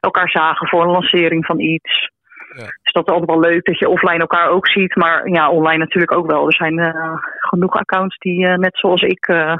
elkaar 0.00 0.30
zagen 0.30 0.68
voor 0.68 0.82
een 0.82 0.90
lancering 0.90 1.46
van 1.46 1.60
iets. 1.60 2.10
Ja. 2.56 2.64
Dus 2.82 2.92
dat 2.92 3.06
is 3.06 3.12
altijd 3.12 3.30
wel 3.30 3.40
leuk 3.40 3.64
dat 3.64 3.78
je 3.78 3.88
offline 3.88 4.18
elkaar 4.18 4.48
ook 4.48 4.68
ziet. 4.68 4.96
Maar 4.96 5.28
ja, 5.28 5.50
online 5.50 5.78
natuurlijk 5.78 6.12
ook 6.12 6.30
wel. 6.30 6.46
Er 6.46 6.54
zijn 6.54 6.78
eh, 6.78 7.16
genoeg 7.38 7.74
accounts 7.74 8.18
die 8.18 8.46
eh, 8.46 8.58
net 8.58 8.78
zoals 8.78 9.02
ik 9.02 9.26
eh, 9.26 9.56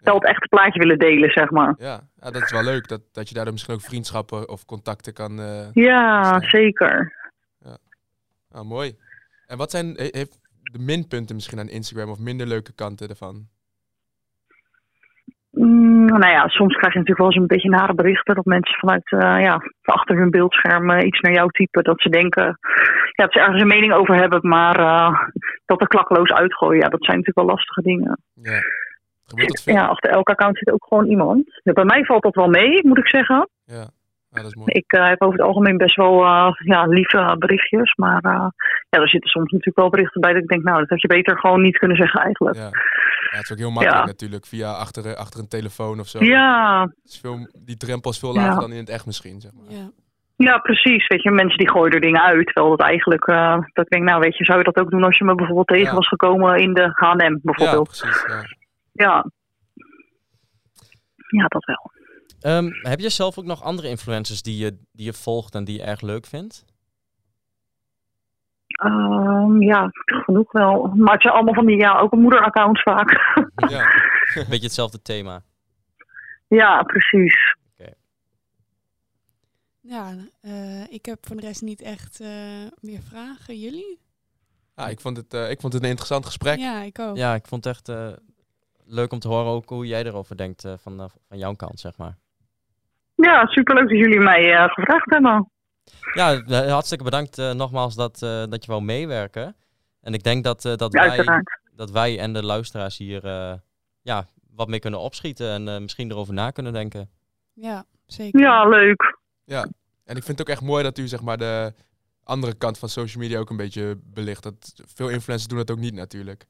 wel 0.00 0.14
het 0.14 0.26
echte 0.26 0.48
plaatje 0.48 0.78
willen 0.78 0.98
delen, 0.98 1.30
zeg 1.30 1.50
maar. 1.50 1.74
Ja, 1.78 2.00
ja 2.20 2.30
dat 2.30 2.42
is 2.42 2.52
wel 2.52 2.64
leuk. 2.64 2.88
Dat, 2.88 3.00
dat 3.12 3.28
je 3.28 3.34
daardoor 3.34 3.52
misschien 3.52 3.74
ook 3.74 3.80
vriendschappen 3.80 4.48
of 4.48 4.64
contacten 4.64 5.12
kan... 5.12 5.40
Ja, 5.72 6.40
zeker. 6.40 7.14
ah, 8.52 8.68
mooi. 8.68 8.92
En 9.46 9.56
wat 9.56 9.70
zijn 9.70 9.86
he- 9.86 10.08
heeft 10.10 10.39
de 10.72 10.78
minpunten 10.78 11.34
misschien 11.34 11.58
aan 11.58 11.68
Instagram 11.68 12.10
of 12.10 12.18
minder 12.18 12.46
leuke 12.46 12.74
kanten 12.74 13.08
ervan? 13.08 13.48
Mm, 15.50 16.06
nou 16.06 16.32
ja, 16.32 16.48
soms 16.48 16.76
krijg 16.76 16.92
je 16.92 16.98
natuurlijk 16.98 17.18
wel 17.18 17.26
eens 17.26 17.36
een 17.36 17.46
beetje 17.46 17.68
nare 17.68 17.94
berichten 17.94 18.34
dat 18.34 18.44
mensen 18.44 18.78
vanuit 18.78 19.12
eh, 19.12 19.44
ja, 19.44 19.62
achter 19.82 20.16
hun 20.16 20.30
beeldscherm 20.30 20.90
iets 20.90 21.20
naar 21.20 21.32
jou 21.32 21.50
typen. 21.50 21.84
Dat 21.84 22.00
ze 22.00 22.08
denken 22.08 22.58
ja, 23.12 23.24
dat 23.24 23.32
ze 23.32 23.40
ergens 23.40 23.60
een 23.60 23.68
mening 23.68 23.92
over 23.92 24.14
hebben, 24.14 24.48
maar 24.48 24.78
eh, 24.78 25.20
dat 25.66 25.80
er 25.80 25.88
klakloos 25.88 26.30
uitgooien. 26.30 26.82
Ja, 26.82 26.88
dat 26.88 27.04
zijn 27.04 27.16
natuurlijk 27.16 27.46
wel 27.46 27.56
lastige 27.56 27.82
dingen. 27.82 28.22
Ja. 28.34 28.60
Gebeurt 29.24 29.48
dat 29.48 29.62
veel? 29.62 29.74
Ja, 29.74 29.86
achter 29.86 30.10
elk 30.10 30.28
account 30.28 30.58
zit 30.58 30.70
ook 30.70 30.84
gewoon 30.88 31.06
iemand. 31.06 31.60
Ja, 31.62 31.72
bij 31.72 31.84
mij 31.84 32.04
valt 32.04 32.22
dat 32.22 32.34
wel 32.34 32.48
mee, 32.48 32.86
moet 32.86 32.98
ik 32.98 33.08
zeggen. 33.08 33.48
Ja. 33.64 33.88
Dat 34.30 34.44
is 34.44 34.54
mooi. 34.54 34.72
Ik 34.72 34.92
eh, 34.92 35.06
heb 35.08 35.22
over 35.22 35.38
het 35.38 35.46
algemeen 35.46 35.76
best 35.76 35.96
wel 35.96 36.24
eh, 36.24 36.50
ja, 36.64 36.84
lieve 36.86 37.36
berichtjes, 37.38 37.94
maar 37.94 38.20
eh, 38.22 38.46
ja, 38.88 39.00
er 39.00 39.08
zitten 39.08 39.30
soms 39.30 39.50
natuurlijk 39.50 39.78
wel 39.78 39.90
berichten 39.90 40.20
bij 40.20 40.32
dat 40.32 40.42
ik 40.42 40.48
denk, 40.48 40.62
nou, 40.62 40.78
dat 40.78 40.88
had 40.88 41.00
je 41.00 41.08
beter 41.08 41.38
gewoon 41.38 41.62
niet 41.62 41.78
kunnen 41.78 41.96
zeggen 41.96 42.20
eigenlijk. 42.20 42.56
Ja. 42.56 42.62
ja, 42.62 43.36
het 43.36 43.44
is 43.44 43.52
ook 43.52 43.58
heel 43.58 43.70
makkelijk 43.70 44.00
Ja. 44.00 44.04
natuurlijk, 44.06 44.46
via 44.46 44.70
achter, 44.72 45.16
achter 45.16 45.40
een 45.40 45.48
telefoon 45.48 46.00
of 46.00 46.06
zo. 46.06 46.24
Ja, 46.24 46.82
Het 46.82 47.12
is 47.12 47.18
veel, 47.20 47.48
die 47.64 47.76
drempel 47.76 48.10
is 48.10 48.18
veel 48.18 48.34
lager 48.34 48.52
Ja. 48.52 48.58
dan 48.60 48.72
in 48.72 48.78
het 48.78 48.88
echt 48.88 49.06
misschien, 49.06 49.40
zeg 49.40 49.52
maar. 49.52 49.64
Ja. 49.68 49.90
Ja, 50.36 50.58
precies. 50.58 51.06
Weet 51.06 51.22
je, 51.22 51.30
mensen 51.30 51.58
die 51.58 51.70
gooien 51.70 51.92
er 51.92 52.00
dingen 52.00 52.22
uit. 52.22 52.46
Terwijl 52.46 52.76
dat 52.76 52.86
eigenlijk, 52.86 53.26
eh, 53.26 53.58
dat 53.72 53.84
ik 53.84 53.90
denk, 53.90 54.04
nou 54.04 54.20
weet 54.20 54.36
je, 54.36 54.44
zou 54.44 54.58
je 54.58 54.64
dat 54.64 54.76
ook 54.76 54.90
doen 54.90 55.04
als 55.04 55.18
je 55.18 55.24
me 55.24 55.34
bijvoorbeeld 55.34 55.66
tegen 55.66 55.84
Ja. 55.86 55.94
was 55.94 56.08
gekomen 56.08 56.58
in 56.60 56.74
de 56.74 56.88
H&M 56.92 57.22
Ja, 57.22 57.38
bijvoorbeeld? 57.42 57.86
precies. 57.88 58.24
Ja. 58.28 58.42
Ja. 58.92 59.24
ja. 61.28 61.44
dat 61.46 61.64
wel. 61.64 61.90
Ehm, 62.40 62.68
heb 62.82 63.00
je 63.00 63.08
zelf 63.08 63.38
ook 63.38 63.44
nog 63.44 63.62
andere 63.62 63.88
influencers 63.88 64.42
die 64.42 64.56
je, 64.56 64.78
die 64.92 65.06
je 65.06 65.12
volgt 65.12 65.54
en 65.54 65.64
die 65.64 65.76
je 65.76 65.82
erg 65.82 66.00
leuk 66.00 66.26
vindt? 66.26 66.64
Ehm, 68.66 69.62
ja, 69.62 69.88
genoeg 70.04 70.52
wel. 70.52 70.92
Maar 70.94 71.12
het 71.12 71.22
zijn 71.22 71.34
allemaal 71.34 71.54
van 71.54 71.66
die, 71.66 71.76
ja, 71.76 71.98
ook 71.98 72.12
moederaccounts 72.12 72.82
vaak. 72.82 73.10
Ja. 73.68 73.88
Beetje 74.50 74.66
hetzelfde 74.66 75.02
thema. 75.02 75.42
ja, 76.48 76.82
precies. 76.82 77.58
Ja, 79.82 80.14
eh, 80.40 80.92
ik 80.92 81.06
heb 81.06 81.26
voor 81.26 81.36
de 81.36 81.46
rest 81.46 81.62
niet 81.62 81.82
echt 81.82 82.20
eh, 82.20 82.28
meer 82.80 83.00
vragen. 83.02 83.58
Jullie? 83.58 84.00
Ah, 84.74 84.90
ik, 84.90 85.00
vond 85.00 85.16
het, 85.16 85.34
eh, 85.34 85.50
ik 85.50 85.60
vond 85.60 85.72
het 85.72 85.82
een 85.82 85.88
interessant 85.88 86.26
gesprek. 86.26 86.58
Ja, 86.58 86.82
ik 86.82 86.98
ook. 86.98 87.16
Ja, 87.16 87.34
ik 87.34 87.46
vond 87.46 87.64
het 87.64 87.74
echt 87.74 87.88
eh, 87.88 88.12
leuk 88.84 89.12
om 89.12 89.18
te 89.18 89.28
horen 89.28 89.52
ook 89.52 89.68
hoe 89.68 89.86
jij 89.86 90.04
erover 90.04 90.36
denkt 90.36 90.64
eh, 90.64 90.72
van, 90.78 91.10
van 91.28 91.38
jouw 91.38 91.54
kant, 91.54 91.80
zeg 91.80 91.96
maar. 91.96 92.16
Ja, 93.20 93.46
superleuk 93.46 93.88
dat 93.88 93.98
jullie 93.98 94.20
mij 94.20 94.54
eh, 94.54 94.68
gevraagd 94.68 95.10
hebben. 95.10 95.50
Ja, 96.12 96.32
eh, 96.32 96.72
hartstikke 96.72 97.04
bedankt 97.04 97.38
eh, 97.38 97.52
nogmaals 97.52 97.94
dat, 97.94 98.22
eh, 98.22 98.44
dat 98.48 98.64
je 98.64 98.70
wou 98.70 98.82
meewerken. 98.82 99.56
En 100.02 100.14
ik 100.14 100.22
denk 100.22 100.44
dat, 100.44 100.64
eh, 100.64 100.76
dat, 100.76 100.92
Ja, 100.92 101.24
wij, 101.24 101.42
dat 101.76 101.90
wij 101.90 102.18
en 102.18 102.32
de 102.32 102.44
luisteraars 102.44 102.98
hier 102.98 103.24
eh, 103.24 103.52
ja, 104.02 104.24
wat 104.56 104.68
mee 104.68 104.80
kunnen 104.80 105.00
opschieten 105.00 105.50
en 105.50 105.68
eh, 105.68 105.80
misschien 105.80 106.10
erover 106.10 106.34
na 106.34 106.50
kunnen 106.50 106.72
denken. 106.72 107.10
Ja, 107.54 107.84
zeker. 108.06 108.40
Ja, 108.40 108.68
leuk. 108.68 109.18
Ja, 109.44 109.62
en 110.04 110.16
ik 110.16 110.22
vind 110.24 110.38
het 110.38 110.40
ook 110.40 110.54
echt 110.54 110.62
mooi 110.62 110.82
dat 110.82 110.98
u 110.98 111.06
zeg 111.08 111.22
maar 111.22 111.36
de 111.38 111.72
andere 112.24 112.54
kant 112.54 112.78
van 112.78 112.88
social 112.88 113.22
media 113.22 113.38
ook 113.38 113.50
een 113.50 113.56
beetje 113.56 113.98
belicht. 114.04 114.42
Dat, 114.42 114.82
veel 114.94 115.08
influencers 115.08 115.46
doen 115.48 115.58
dat 115.58 115.70
ook 115.70 115.78
niet 115.78 115.94
natuurlijk. 115.94 116.44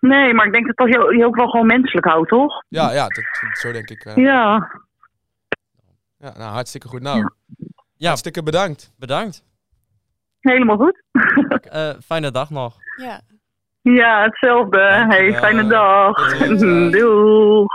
Nee, 0.00 0.34
maar 0.34 0.46
ik 0.46 0.52
denk 0.52 0.66
dat 0.66 0.76
dat 0.76 0.88
je, 0.88 1.16
je 1.16 1.24
ook 1.26 1.36
wel 1.36 1.48
gewoon 1.48 1.66
menselijk 1.66 2.06
houdt, 2.06 2.28
toch? 2.28 2.64
Ja, 2.68 2.92
ja 2.92 3.06
dat, 3.06 3.24
zo 3.52 3.72
denk 3.72 3.90
ik. 3.90 4.12
Ja. 4.14 4.70
Ja, 6.18 6.32
nou, 6.38 6.52
hartstikke 6.52 6.88
goed. 6.88 7.02
Nou, 7.02 7.30
Ja. 7.96 8.06
Hartstikke 8.08 8.42
bedankt. 8.42 8.92
bedankt. 8.96 9.42
Helemaal 10.40 10.76
goed. 10.76 11.02
Eh, 11.70 11.90
fijne 12.04 12.30
dag 12.30 12.50
nog. 12.50 12.76
Ja, 12.96 13.20
Ja, 13.82 14.22
hetzelfde. 14.22 14.78
Hey, 15.08 15.34
fijne 15.34 15.66
dag. 15.66 16.38
Doeg. 16.92 17.66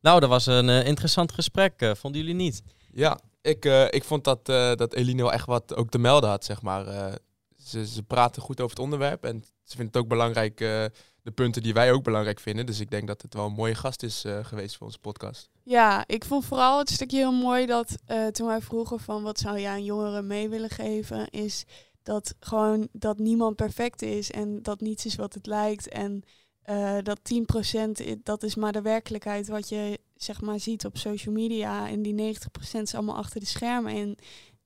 Nou, 0.00 0.20
dat 0.20 0.28
was 0.28 0.46
een 0.46 0.68
eh, 0.68 0.86
interessant 0.86 1.32
gesprek. 1.32 1.80
eh, 1.80 1.94
vonden 1.94 2.20
jullie 2.20 2.34
niet? 2.36 2.62
Ja, 2.92 3.18
ik, 3.42 3.64
eh, 3.64 3.84
ik 3.90 4.04
vond 4.04 4.24
dat, 4.24 4.48
eh, 4.48 4.74
dat 4.74 4.94
Eline 4.94 5.22
wel 5.22 5.32
echt 5.32 5.46
wat 5.46 5.76
ook 5.76 5.88
te 5.90 5.98
melden 5.98 6.30
had, 6.30 6.44
zeg 6.44 6.62
maar. 6.62 6.86
Eh, 6.86 7.12
ze, 7.56 7.86
ze 7.86 8.02
praten 8.02 8.42
goed 8.42 8.60
over 8.60 8.76
het 8.76 8.84
onderwerp 8.84 9.24
en 9.24 9.44
ze 9.64 9.76
vindt 9.76 9.94
het 9.94 10.02
ook 10.02 10.08
belangrijk, 10.08 10.60
eh, 10.60 10.84
de 11.22 11.30
punten 11.30 11.62
die 11.62 11.74
wij 11.74 11.92
ook 11.92 12.04
belangrijk 12.04 12.40
vinden. 12.40 12.66
Dus 12.66 12.80
ik 12.80 12.90
denk 12.90 13.06
dat 13.06 13.22
het 13.22 13.34
wel 13.34 13.46
een 13.46 13.52
mooie 13.52 13.74
gast 13.74 14.02
is 14.02 14.24
eh, 14.24 14.44
geweest 14.44 14.76
voor 14.76 14.86
onze 14.86 14.98
podcast. 14.98 15.50
Ja, 15.62 16.04
ik 16.06 16.24
vond 16.24 16.44
vooral 16.44 16.78
het 16.78 16.90
stukje 16.90 17.16
heel 17.16 17.32
mooi 17.32 17.66
dat 17.66 17.96
eh, 18.06 18.26
toen 18.26 18.46
wij 18.46 18.60
vroegen 18.60 19.00
van 19.00 19.22
wat 19.22 19.38
zou 19.38 19.58
je 19.58 19.68
aan 19.68 19.84
jongeren 19.84 20.26
mee 20.26 20.48
willen 20.48 20.70
geven, 20.70 21.28
is 21.30 21.64
dat 22.02 22.34
gewoon 22.40 22.88
dat 22.92 23.18
niemand 23.18 23.56
perfect 23.56 24.02
is 24.02 24.30
en 24.30 24.62
dat 24.62 24.80
niets 24.80 25.06
is 25.06 25.14
wat 25.14 25.34
het 25.34 25.46
lijkt. 25.46 25.88
En 25.88 26.22
eh, 26.62 26.96
dat 27.02 27.20
10% 27.22 28.00
i- 28.00 28.20
dat 28.22 28.42
is 28.42 28.54
maar 28.54 28.72
de 28.72 28.82
werkelijkheid 28.82 29.48
wat 29.48 29.68
je 29.68 29.98
zeg 30.16 30.40
maar 30.40 30.60
ziet 30.60 30.84
op 30.84 30.96
social 30.98 31.34
media. 31.34 31.88
En 31.88 32.02
die 32.02 32.14
90% 32.14 32.82
is 32.82 32.94
allemaal 32.94 33.16
achter 33.16 33.40
de 33.40 33.46
schermen. 33.46 33.94
En 33.94 34.16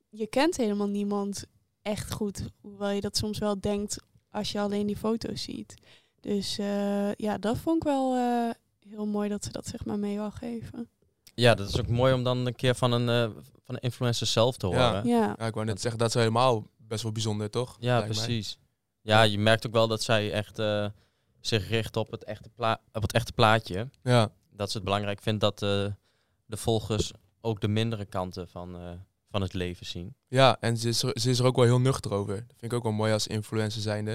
je 0.08 0.26
kent 0.26 0.56
helemaal 0.56 0.88
niemand 0.88 1.44
echt 1.82 2.12
goed. 2.12 2.42
Hoewel 2.60 2.90
je 2.90 3.00
dat 3.00 3.16
soms 3.16 3.38
wel 3.38 3.60
denkt 3.60 3.96
als 4.30 4.52
je 4.52 4.60
alleen 4.60 4.86
die 4.86 4.96
foto's 4.96 5.42
ziet. 5.42 5.74
Dus 6.26 6.58
eh, 6.58 7.12
ja, 7.14 7.38
dat 7.38 7.58
vond 7.58 7.76
ik 7.76 7.82
wel 7.82 8.14
eh, 8.16 8.50
heel 8.88 9.06
mooi 9.06 9.28
dat 9.28 9.44
ze 9.44 9.52
dat 9.52 9.66
zeg 9.66 9.84
maar 9.84 9.98
mee 9.98 10.16
wil 10.16 10.30
geven. 10.30 10.88
Ja, 11.34 11.54
dat 11.54 11.68
is 11.68 11.78
ook 11.80 11.88
mooi 11.88 12.14
om 12.14 12.22
dan 12.24 12.46
een 12.46 12.54
keer 12.54 12.74
van 12.74 12.92
een, 12.92 13.08
eh, 13.08 13.34
van 13.64 13.74
een 13.74 13.80
influencer 13.80 14.26
zelf 14.26 14.56
te 14.56 14.66
horen. 14.66 15.06
Ja, 15.08 15.34
Ja, 15.38 15.46
ik 15.46 15.54
wou 15.54 15.66
net 15.66 15.80
zeggen, 15.80 15.98
dat 16.00 16.08
is 16.08 16.14
helemaal 16.14 16.66
best 16.76 17.02
wel 17.02 17.12
bijzonder, 17.12 17.50
toch? 17.50 17.76
Ja, 17.80 17.98
mij. 17.98 18.06
precies. 18.08 18.58
Ja, 19.00 19.22
je 19.22 19.38
merkt 19.38 19.66
ook 19.66 19.72
wel 19.72 19.88
dat 19.88 20.02
zij 20.02 20.32
echt 20.32 20.58
eh, 20.58 20.86
zich 21.40 21.68
richt 21.68 21.96
op 21.96 22.10
het, 22.10 22.24
echte 22.24 22.48
pla- 22.54 22.80
op 22.92 23.02
het 23.02 23.12
echte 23.12 23.32
plaatje. 23.32 23.88
Ja, 24.02 24.28
Dat 24.50 24.70
ze 24.70 24.76
het 24.76 24.84
belangrijk 24.84 25.22
vindt 25.22 25.40
dat 25.40 25.62
eh, 25.62 25.86
de 26.46 26.56
volgers 26.56 27.12
ook 27.40 27.60
de 27.60 27.68
mindere 27.68 28.04
kanten 28.04 28.48
van, 28.48 28.76
eh, 28.76 28.90
van 29.30 29.40
het 29.40 29.52
leven 29.54 29.86
zien. 29.86 30.14
ja 30.28 30.56
en 30.60 30.76
ze 30.76 30.88
is, 30.88 31.02
er, 31.02 31.20
ze 31.20 31.30
is 31.30 31.38
er 31.38 31.44
ook 31.44 31.56
wel 31.56 31.64
heel 31.64 31.80
nuchter 31.80 32.12
over. 32.12 32.34
Dat 32.34 32.56
vind 32.58 32.72
ik 32.72 32.72
ook 32.72 32.82
wel 32.82 32.92
mooi 32.92 33.12
als 33.12 33.26
influencer 33.26 33.82
zijnde. 33.82 34.10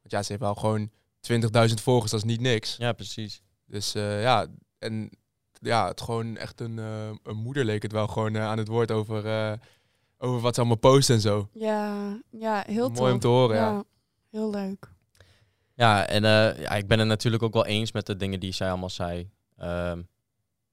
Want 0.00 0.10
ja, 0.14 0.22
ze 0.22 0.28
heeft 0.32 0.44
wel 0.44 0.54
gewoon 0.54 0.90
20.000 1.30 1.74
volgers, 1.74 2.10
dat 2.10 2.20
is 2.20 2.26
niet 2.26 2.40
niks. 2.40 2.76
Ja, 2.76 2.92
precies. 2.92 3.42
Dus 3.66 3.94
eh, 3.94 4.22
ja, 4.22 4.46
en 4.78 5.10
ja, 5.60 5.88
het 5.88 6.00
gewoon 6.00 6.36
echt 6.36 6.60
een, 6.60 6.78
eh, 6.78 7.10
een 7.22 7.36
moeder 7.36 7.64
leek 7.64 7.82
het 7.82 7.92
wel 7.92 8.06
gewoon 8.08 8.34
eh, 8.34 8.42
aan 8.42 8.58
het 8.58 8.68
woord 8.68 8.90
over, 8.90 9.26
eh, 9.26 9.52
over 10.18 10.40
wat 10.40 10.54
ze 10.54 10.60
allemaal 10.60 10.78
posten 10.78 11.14
en 11.14 11.20
zo. 11.20 11.48
ja, 11.52 12.18
ja 12.30 12.64
heel 12.66 12.88
tof. 12.88 12.98
Mooi 12.98 13.12
om 13.12 13.18
te 13.18 13.28
horen, 13.28 13.56
ja. 13.56 13.70
ja. 13.70 13.84
Heel 14.30 14.50
leuk. 14.50 14.90
Ja, 15.74 16.06
en 16.06 16.24
eh, 16.24 16.60
ja, 16.60 16.70
ik 16.70 16.86
ben 16.86 16.98
het 16.98 17.08
natuurlijk 17.08 17.42
ook 17.42 17.52
wel 17.52 17.66
eens 17.66 17.92
met 17.92 18.06
de 18.06 18.16
dingen 18.16 18.40
die 18.40 18.52
zij 18.52 18.68
allemaal 18.68 18.90
zei. 18.90 19.30
Ehm, 19.56 20.02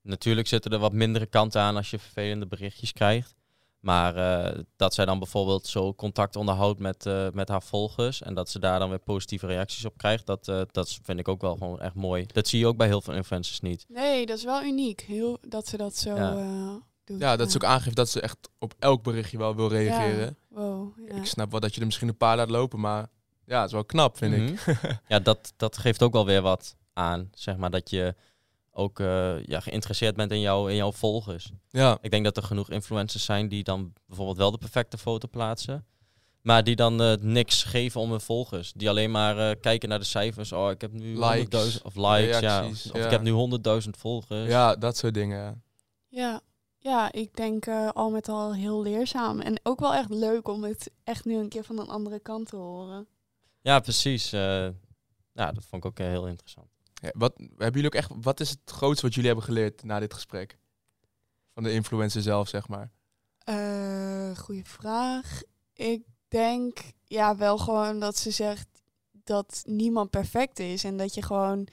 natuurlijk 0.01 0.48
zitten 0.48 0.72
er 0.72 0.79
wat 0.79 0.94
mindere 0.94 1.25
kanten 1.25 1.62
aan 1.62 1.75
als 1.75 1.89
je 1.89 2.00
vervelende 2.00 2.48
berichtjes 2.48 2.94
krijgt. 2.94 3.36
Maar 3.80 4.16
eh, 4.16 4.60
dat 4.76 4.94
zij 4.94 5.06
dan 5.06 5.20
bijvoorbeeld 5.20 5.68
zo 5.68 5.94
contact 5.94 6.36
onderhoudt 6.36 6.80
met, 6.80 7.06
eh, 7.06 7.28
met 7.34 7.50
haar 7.50 7.64
volgers 7.64 8.22
en 8.22 8.34
dat 8.34 8.50
ze 8.50 8.60
daar 8.60 8.80
dan 8.80 8.90
weer 8.90 9.00
positieve 9.00 9.46
reacties 9.48 9.86
op 9.86 9.98
krijgt, 9.98 10.26
dat, 10.26 10.48
eh, 10.48 10.62
dat 10.72 11.00
vind 11.04 11.20
ik 11.20 11.28
ook 11.28 11.42
wel 11.42 11.56
gewoon 11.56 11.80
echt 11.82 11.94
mooi. 11.96 12.26
Dat 12.26 12.48
zie 12.48 12.60
je 12.60 12.68
ook 12.68 12.78
bij 12.78 12.88
heel 12.88 13.02
veel 13.02 13.13
influencers 13.13 13.60
niet. 13.60 13.86
Nee, 13.88 14.26
dat 14.26 14.38
is 14.38 14.44
wel 14.44 14.62
uniek. 14.63 15.02
Heel, 15.02 15.38
dat 15.48 15.68
ze 15.68 15.78
dat 15.78 15.96
zo 15.96 16.15
Ja. 16.15 16.38
eh, 16.38 16.74
doet. 17.04 17.20
Ja, 17.20 17.36
dat 17.36 17.52
ze 17.52 17.58
ook 17.58 17.70
aangeeft 17.70 17.96
dat 17.96 18.10
ze 18.10 18.22
echt 18.22 18.38
op 18.60 18.74
elk 18.80 19.04
berichtje 19.04 19.38
wel 19.38 19.56
wil 19.56 19.68
reageren. 19.70 20.38
Wow, 20.48 20.92
ja. 21.10 21.15
Ik 21.15 21.26
snap 21.26 21.52
wel 21.52 21.60
dat 21.60 21.74
je 21.74 21.80
er 21.80 21.86
misschien 21.86 22.08
een 22.08 22.18
paar 22.18 22.38
laat 22.38 22.50
lopen, 22.50 22.80
maar 22.80 23.08
ja, 23.46 23.58
het 23.58 23.68
is 23.68 23.74
wel 23.74 23.86
knap, 23.86 24.18
vind 24.18 24.34
ik. 24.34 24.65
Mhm. 24.65 24.94
ja, 25.08 25.20
dat, 25.20 25.54
dat 25.58 25.78
geeft 25.78 26.04
ook 26.04 26.13
wel 26.13 26.26
weer 26.26 26.42
wat 26.42 26.76
aan, 26.94 27.30
zeg 27.34 27.58
maar, 27.58 27.70
dat 27.72 27.89
je 27.89 28.15
ook 28.80 29.00
eh, 29.00 29.44
ja, 29.46 29.60
geïnteresseerd 29.60 30.15
bent 30.15 30.32
in, 30.32 30.39
jou, 30.39 30.70
in 30.70 30.76
jouw 30.76 30.92
volgers. 30.92 31.52
Ja, 31.70 31.98
Ik 32.02 32.12
denk 32.12 32.24
dat 32.24 32.38
er 32.38 32.44
genoeg 32.44 32.70
influencers 32.70 33.26
zijn 33.26 33.48
die 33.48 33.63
dan 33.63 33.94
bijvoorbeeld 34.06 34.38
wel 34.38 34.52
de 34.52 34.58
perfecte 34.58 34.98
foto 34.98 35.28
plaatsen. 35.28 35.86
Maar 36.42 36.63
die 36.63 36.76
dan 36.76 37.02
eh, 37.02 37.13
niks 37.20 37.63
geven 37.63 38.02
om 38.02 38.10
hun 38.12 38.22
volgers. 38.22 38.74
Die 38.74 38.89
alleen 38.89 39.12
maar 39.12 39.38
eh, 39.50 39.56
kijken 39.62 39.89
naar 39.89 40.00
de 40.00 40.06
cijfers. 40.06 40.52
Oh, 40.52 40.70
ik 40.70 40.82
heb 40.82 40.92
nu 40.92 41.20
Likes, 41.26 41.78
100.000 41.78 41.82
of 41.82 41.96
likes. 41.96 42.39
Ja, 42.39 42.65
of 42.65 42.94
ja. 42.94 43.06
ik 43.06 43.12
heb 43.12 43.22
nu 43.22 43.32
100.000 43.84 43.89
volgers. 43.89 44.50
ja, 44.50 44.76
dat 44.76 44.98
soort 44.98 45.13
dingen. 45.13 45.63
ja. 46.08 46.42
ja. 46.78 47.12
ik 47.12 47.36
denk 47.36 47.65
eh, 47.65 47.89
al 47.89 48.10
met 48.10 48.30
al 48.30 48.54
heel 48.54 48.82
leerzaam. 48.82 49.39
En 49.39 49.60
ook 49.63 49.80
wel 49.80 49.94
echt 49.94 50.10
leuk 50.10 50.48
om 50.48 50.63
het 50.63 50.92
echt 51.04 51.26
nu 51.26 51.36
een 51.36 51.50
keer 51.50 51.63
van 51.63 51.80
een 51.80 51.89
andere 51.89 52.20
kant 52.20 52.48
te 52.48 52.56
horen. 52.56 53.08
Ja, 53.62 53.80
precies. 53.80 54.32
eh, 54.34 54.68
ja, 55.34 55.52
dat 55.52 55.65
vond 55.65 55.84
ik 55.84 55.86
ook 55.86 55.98
heel 55.98 56.28
interessant. 56.28 56.68
Wat, 57.02 57.34
hebben 57.38 57.72
jullie 57.72 57.86
ook 57.86 57.96
echt, 57.96 58.12
wat 58.22 58.40
is 58.40 58.50
het 58.50 58.60
grootste 58.66 59.06
wat 59.06 59.14
jullie 59.14 59.30
hebben 59.30 59.48
geleerd 59.48 59.84
na 59.84 60.00
dit 60.00 60.14
gesprek? 60.14 60.58
Van 61.54 61.64
de 61.64 61.72
influencer 61.72 62.22
zelf, 62.22 62.48
zeg 62.48 62.68
maar. 62.68 62.92
Eh 63.38 64.38
goeie 64.38 64.66
vraag. 64.66 65.42
Ik 65.74 66.04
denk 66.28 66.78
ja 67.06 67.36
wel 67.36 67.58
gewoon 67.58 68.00
dat 68.00 68.18
ze 68.18 68.32
zegt 68.32 68.68
dat 69.24 69.64
niemand 69.66 70.10
perfect 70.10 70.60
is 70.60 70.84
en 70.84 70.98
dat 70.98 71.14
je 71.14 71.22
gewoon 71.22 71.68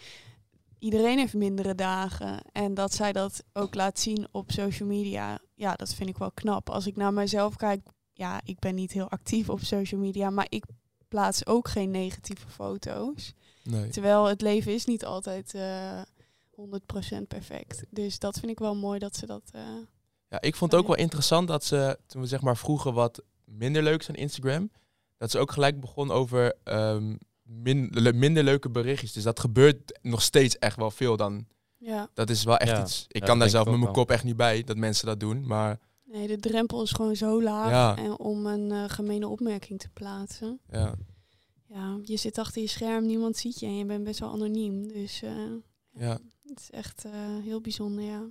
iedereen 0.78 1.18
heeft 1.18 1.34
mindere 1.34 1.74
dagen 1.74 2.40
en 2.52 2.74
dat 2.74 2.94
zij 2.94 3.12
dat 3.12 3.44
ook 3.52 3.74
laat 3.74 3.98
zien 3.98 4.28
op 4.30 4.52
social 4.52 4.88
media. 4.88 5.38
Ja, 5.54 5.74
dat 5.74 5.94
vind 5.94 6.08
ik 6.08 6.18
wel 6.18 6.30
knap. 6.32 6.70
Als 6.70 6.86
ik 6.86 6.96
naar 6.96 7.12
mezelf 7.12 7.56
kijk, 7.56 7.86
ja, 8.12 8.40
ik 8.44 8.58
ben 8.58 8.74
niet 8.74 8.92
heel 8.92 9.10
actief 9.10 9.48
op 9.48 9.60
social 9.60 10.00
media, 10.00 10.30
maar 10.30 10.46
ik 10.48 10.64
plaats 11.08 11.46
ook 11.46 11.68
geen 11.68 11.90
negatieve 11.90 12.48
foto's. 12.48 13.32
Nee. 13.62 13.88
Terwijl 13.90 14.24
het 14.24 14.40
leven 14.40 14.72
is 14.72 14.84
niet 14.84 15.04
altijd 15.04 15.54
eh 15.54 16.00
100% 16.50 17.26
perfect. 17.28 17.84
Dus 17.90 18.18
dat 18.18 18.38
vind 18.38 18.50
ik 18.52 18.58
wel 18.58 18.74
mooi 18.76 18.98
dat 18.98 19.16
ze 19.16 19.26
dat. 19.26 19.42
eh, 19.52 19.60
Ja, 20.28 20.40
ik 20.40 20.56
vond 20.56 20.70
het 20.72 20.80
ook 20.80 20.86
wel 20.86 20.96
interessant 20.96 21.48
dat 21.48 21.64
ze, 21.64 21.98
toen 22.06 22.20
we 22.20 22.26
zeg 22.26 22.40
maar 22.40 22.56
vroegen 22.56 22.94
wat 22.94 23.22
minder 23.44 23.82
leuk 23.82 24.00
is 24.00 24.08
aan 24.08 24.14
Instagram, 24.14 24.70
dat 25.16 25.30
ze 25.30 25.38
ook 25.38 25.52
gelijk 25.52 25.80
begon 25.80 26.10
over 26.10 26.54
ehm, 26.64 27.16
min- 27.42 27.88
le- 27.92 28.12
minder 28.12 28.42
leuke 28.44 28.70
berichtjes. 28.70 29.12
Dus 29.12 29.22
dat 29.22 29.40
gebeurt 29.40 29.98
nog 30.02 30.22
steeds 30.22 30.58
echt 30.58 30.76
wel 30.76 30.90
veel 30.90 31.16
dan. 31.16 31.46
ja. 31.78 32.08
Dat 32.14 32.30
is 32.30 32.44
wel 32.44 32.56
echt 32.56 32.70
Ja, 32.70 32.82
iets. 32.82 33.04
Ik 33.08 33.22
kan 33.22 33.38
daar 33.38 33.48
zelf 33.48 33.66
met 33.68 33.78
mijn 33.78 33.92
kop 33.92 34.10
echt 34.10 34.24
niet 34.24 34.36
bij 34.36 34.64
dat 34.64 34.76
mensen 34.76 35.06
dat 35.06 35.20
doen. 35.20 35.46
Maar 35.46 35.78
Nee, 36.16 36.26
de 36.28 36.36
drempel 36.38 36.82
is 36.82 36.90
gewoon 36.92 37.16
zo 37.16 37.42
laag 37.42 37.70
Ja. 37.70 37.96
en 37.96 38.18
om 38.18 38.46
een 38.46 38.70
eh, 38.72 38.84
gemene 38.86 39.28
opmerking 39.28 39.78
te 39.78 39.88
plaatsen. 39.92 40.60
ja, 40.70 40.94
Ja, 41.68 41.98
je 42.02 42.16
zit 42.16 42.38
achter 42.38 42.62
je 42.62 42.68
scherm, 42.68 43.06
niemand 43.06 43.36
ziet 43.36 43.60
je 43.60 43.66
en 43.66 43.76
je 43.76 43.84
bent 43.84 44.04
best 44.04 44.20
wel 44.20 44.32
anoniem. 44.32 44.88
Dus 44.88 45.22
eh, 45.22 45.30
ja. 45.92 46.18
het 46.44 46.60
is 46.60 46.70
echt 46.70 47.04
eh, 47.04 47.12
heel 47.42 47.60
bijzonder, 47.60 48.04
ja. 48.04 48.22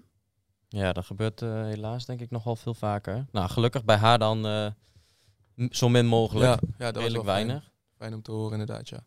Ja, 0.69 0.93
dat 0.93 1.06
gebeurt 1.06 1.41
eh, 1.41 1.63
helaas 1.63 2.06
denk 2.06 2.19
ik 2.21 2.32
nog 2.32 2.43
wel 2.43 2.56
veel 2.56 2.74
vaker. 2.74 3.26
Nou, 3.32 3.50
gelukkig 3.50 3.86
bij 3.86 3.95
haar 3.98 4.19
dan 4.19 4.45
eh, 4.45 4.71
zo 5.69 5.89
min 5.89 6.06
mogelijk. 6.08 6.45
ja, 6.45 6.67
ja, 6.78 6.86
dat 6.91 6.93
was 6.95 7.04
Redelijk 7.04 7.24
fijn. 7.26 7.45
weinig. 7.48 7.71
Fijn 7.98 8.13
om 8.13 8.21
te 8.21 8.32
horen 8.32 8.52
inderdaad, 8.60 8.89
ja. 8.89 9.04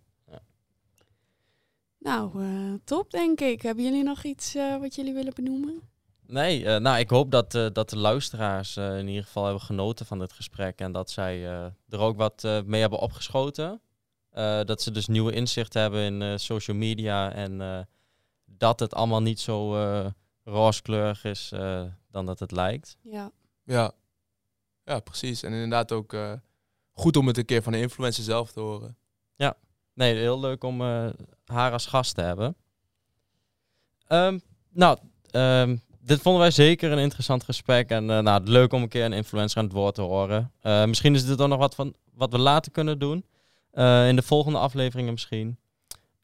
Nou, 1.99 2.43
eh, 2.43 2.75
top 2.85 3.11
denk 3.11 3.41
ik. 3.41 3.63
Hebben 3.63 3.85
jullie 3.85 4.03
nog 4.03 4.23
iets 4.25 4.55
eh, 4.55 4.77
wat 4.79 4.95
jullie 4.95 5.15
willen 5.15 5.35
benoemen? 5.35 5.81
Nee, 6.29 6.65
eh, 6.67 6.81
nou, 6.81 6.99
ik 6.99 7.11
hoop 7.11 7.31
dat, 7.31 7.55
eh, 7.55 7.67
dat 7.73 7.91
de 7.91 7.99
luisteraars 7.99 8.77
eh, 8.77 8.99
in 8.99 9.09
ieder 9.09 9.25
geval 9.25 9.45
hebben 9.45 9.63
genoten 9.63 10.07
van 10.07 10.19
dit 10.19 10.33
gesprek. 10.33 10.79
En 10.81 10.93
dat 10.93 11.11
zij 11.11 11.47
eh, 11.47 11.65
er 11.89 11.99
ook 11.99 12.17
wat 12.17 12.45
eh, 12.45 12.63
mee 12.63 12.81
hebben 12.81 12.99
opgeschoten. 12.99 13.81
Eh, 14.31 14.61
dat 14.65 14.83
ze 14.83 14.91
dus 14.91 15.07
nieuwe 15.07 15.33
inzichten 15.33 15.81
hebben 15.81 16.01
in 16.03 16.23
eh, 16.23 16.37
social 16.37 16.77
media. 16.77 17.33
En 17.33 17.61
eh, 17.61 17.81
dat 18.45 18.81
het 18.81 18.95
allemaal 18.95 19.23
niet 19.23 19.41
zo 19.41 19.77
eh 19.77 20.07
rooskleurig 20.45 21.25
is 21.25 21.53
eh, 21.53 21.85
dan 22.11 22.27
dat 22.27 22.39
het 22.39 22.51
lijkt. 22.51 22.97
Ja, 23.03 23.31
Ja, 23.65 23.93
ja 24.85 25.01
precies. 25.01 25.43
En 25.43 25.53
inderdaad 25.53 25.93
ook 25.93 26.13
eh, 26.13 26.33
goed 26.93 27.17
om 27.17 27.27
het 27.27 27.39
een 27.39 27.45
keer 27.45 27.63
van 27.63 27.73
de 27.73 27.81
influencer 27.81 28.25
zelf 28.25 28.53
te 28.53 28.61
horen. 28.61 28.97
Nee, 29.95 30.15
heel 30.15 30.41
leuk 30.41 30.65
om 30.65 30.81
eh, 30.81 31.09
haar 31.45 31.73
als 31.73 31.87
gast 31.87 32.15
te 32.15 32.21
hebben. 32.21 32.57
Ehm, 34.07 34.39
nou, 34.69 34.99
ehm, 35.31 35.77
dit 36.09 36.23
vonden 36.23 36.41
wij 36.41 36.51
zeker 36.51 36.93
een 36.93 36.99
interessant 36.99 37.45
gesprek. 37.45 37.91
En 37.91 38.11
eh, 38.11 38.19
nou, 38.19 38.43
leuk 38.45 38.73
om 38.73 38.83
een 38.83 38.89
keer 38.89 39.05
een 39.05 39.13
influencer 39.13 39.59
aan 39.59 39.65
het 39.65 39.73
woord 39.73 39.95
te 39.95 40.03
horen. 40.03 40.53
Eh, 40.61 40.85
misschien 40.85 41.15
is 41.15 41.27
dit 41.27 41.39
dan 41.39 41.49
nog 41.49 41.59
wat 41.59 41.75
van 41.75 41.95
wat 42.15 42.33
we 42.33 42.39
later 42.39 42.73
kunnen 42.73 42.99
doen. 42.99 43.25
Eh, 43.71 44.09
in 44.09 44.17
de 44.17 44.23
volgende 44.23 44.59
afleveringen 44.59 45.13
misschien. 45.13 45.59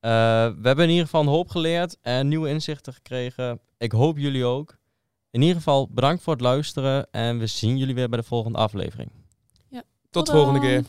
Eh, 0.00 0.10
we 0.46 0.66
hebben 0.66 0.84
in 0.84 0.90
ieder 0.90 1.04
geval 1.04 1.20
een 1.20 1.26
hoop 1.26 1.48
geleerd 1.48 1.96
en 2.02 2.28
nieuwe 2.28 2.48
inzichten 2.48 2.92
gekregen. 2.92 3.60
Ik 3.78 3.92
hoop 3.92 4.18
jullie 4.18 4.44
ook. 4.44 4.76
In 5.30 5.40
ieder 5.40 5.56
geval 5.56 5.88
bedankt 5.90 6.22
voor 6.22 6.32
het 6.32 6.42
luisteren 6.42 7.06
en 7.10 7.38
we 7.38 7.46
zien 7.46 7.76
jullie 7.76 7.94
weer 7.94 8.08
bij 8.08 8.18
de 8.18 8.24
volgende 8.24 8.58
aflevering. 8.58 9.10
Tot 9.70 9.82
Tot 10.10 10.26
de 10.26 10.32
volgende 10.32 10.60
keer. 10.60 10.84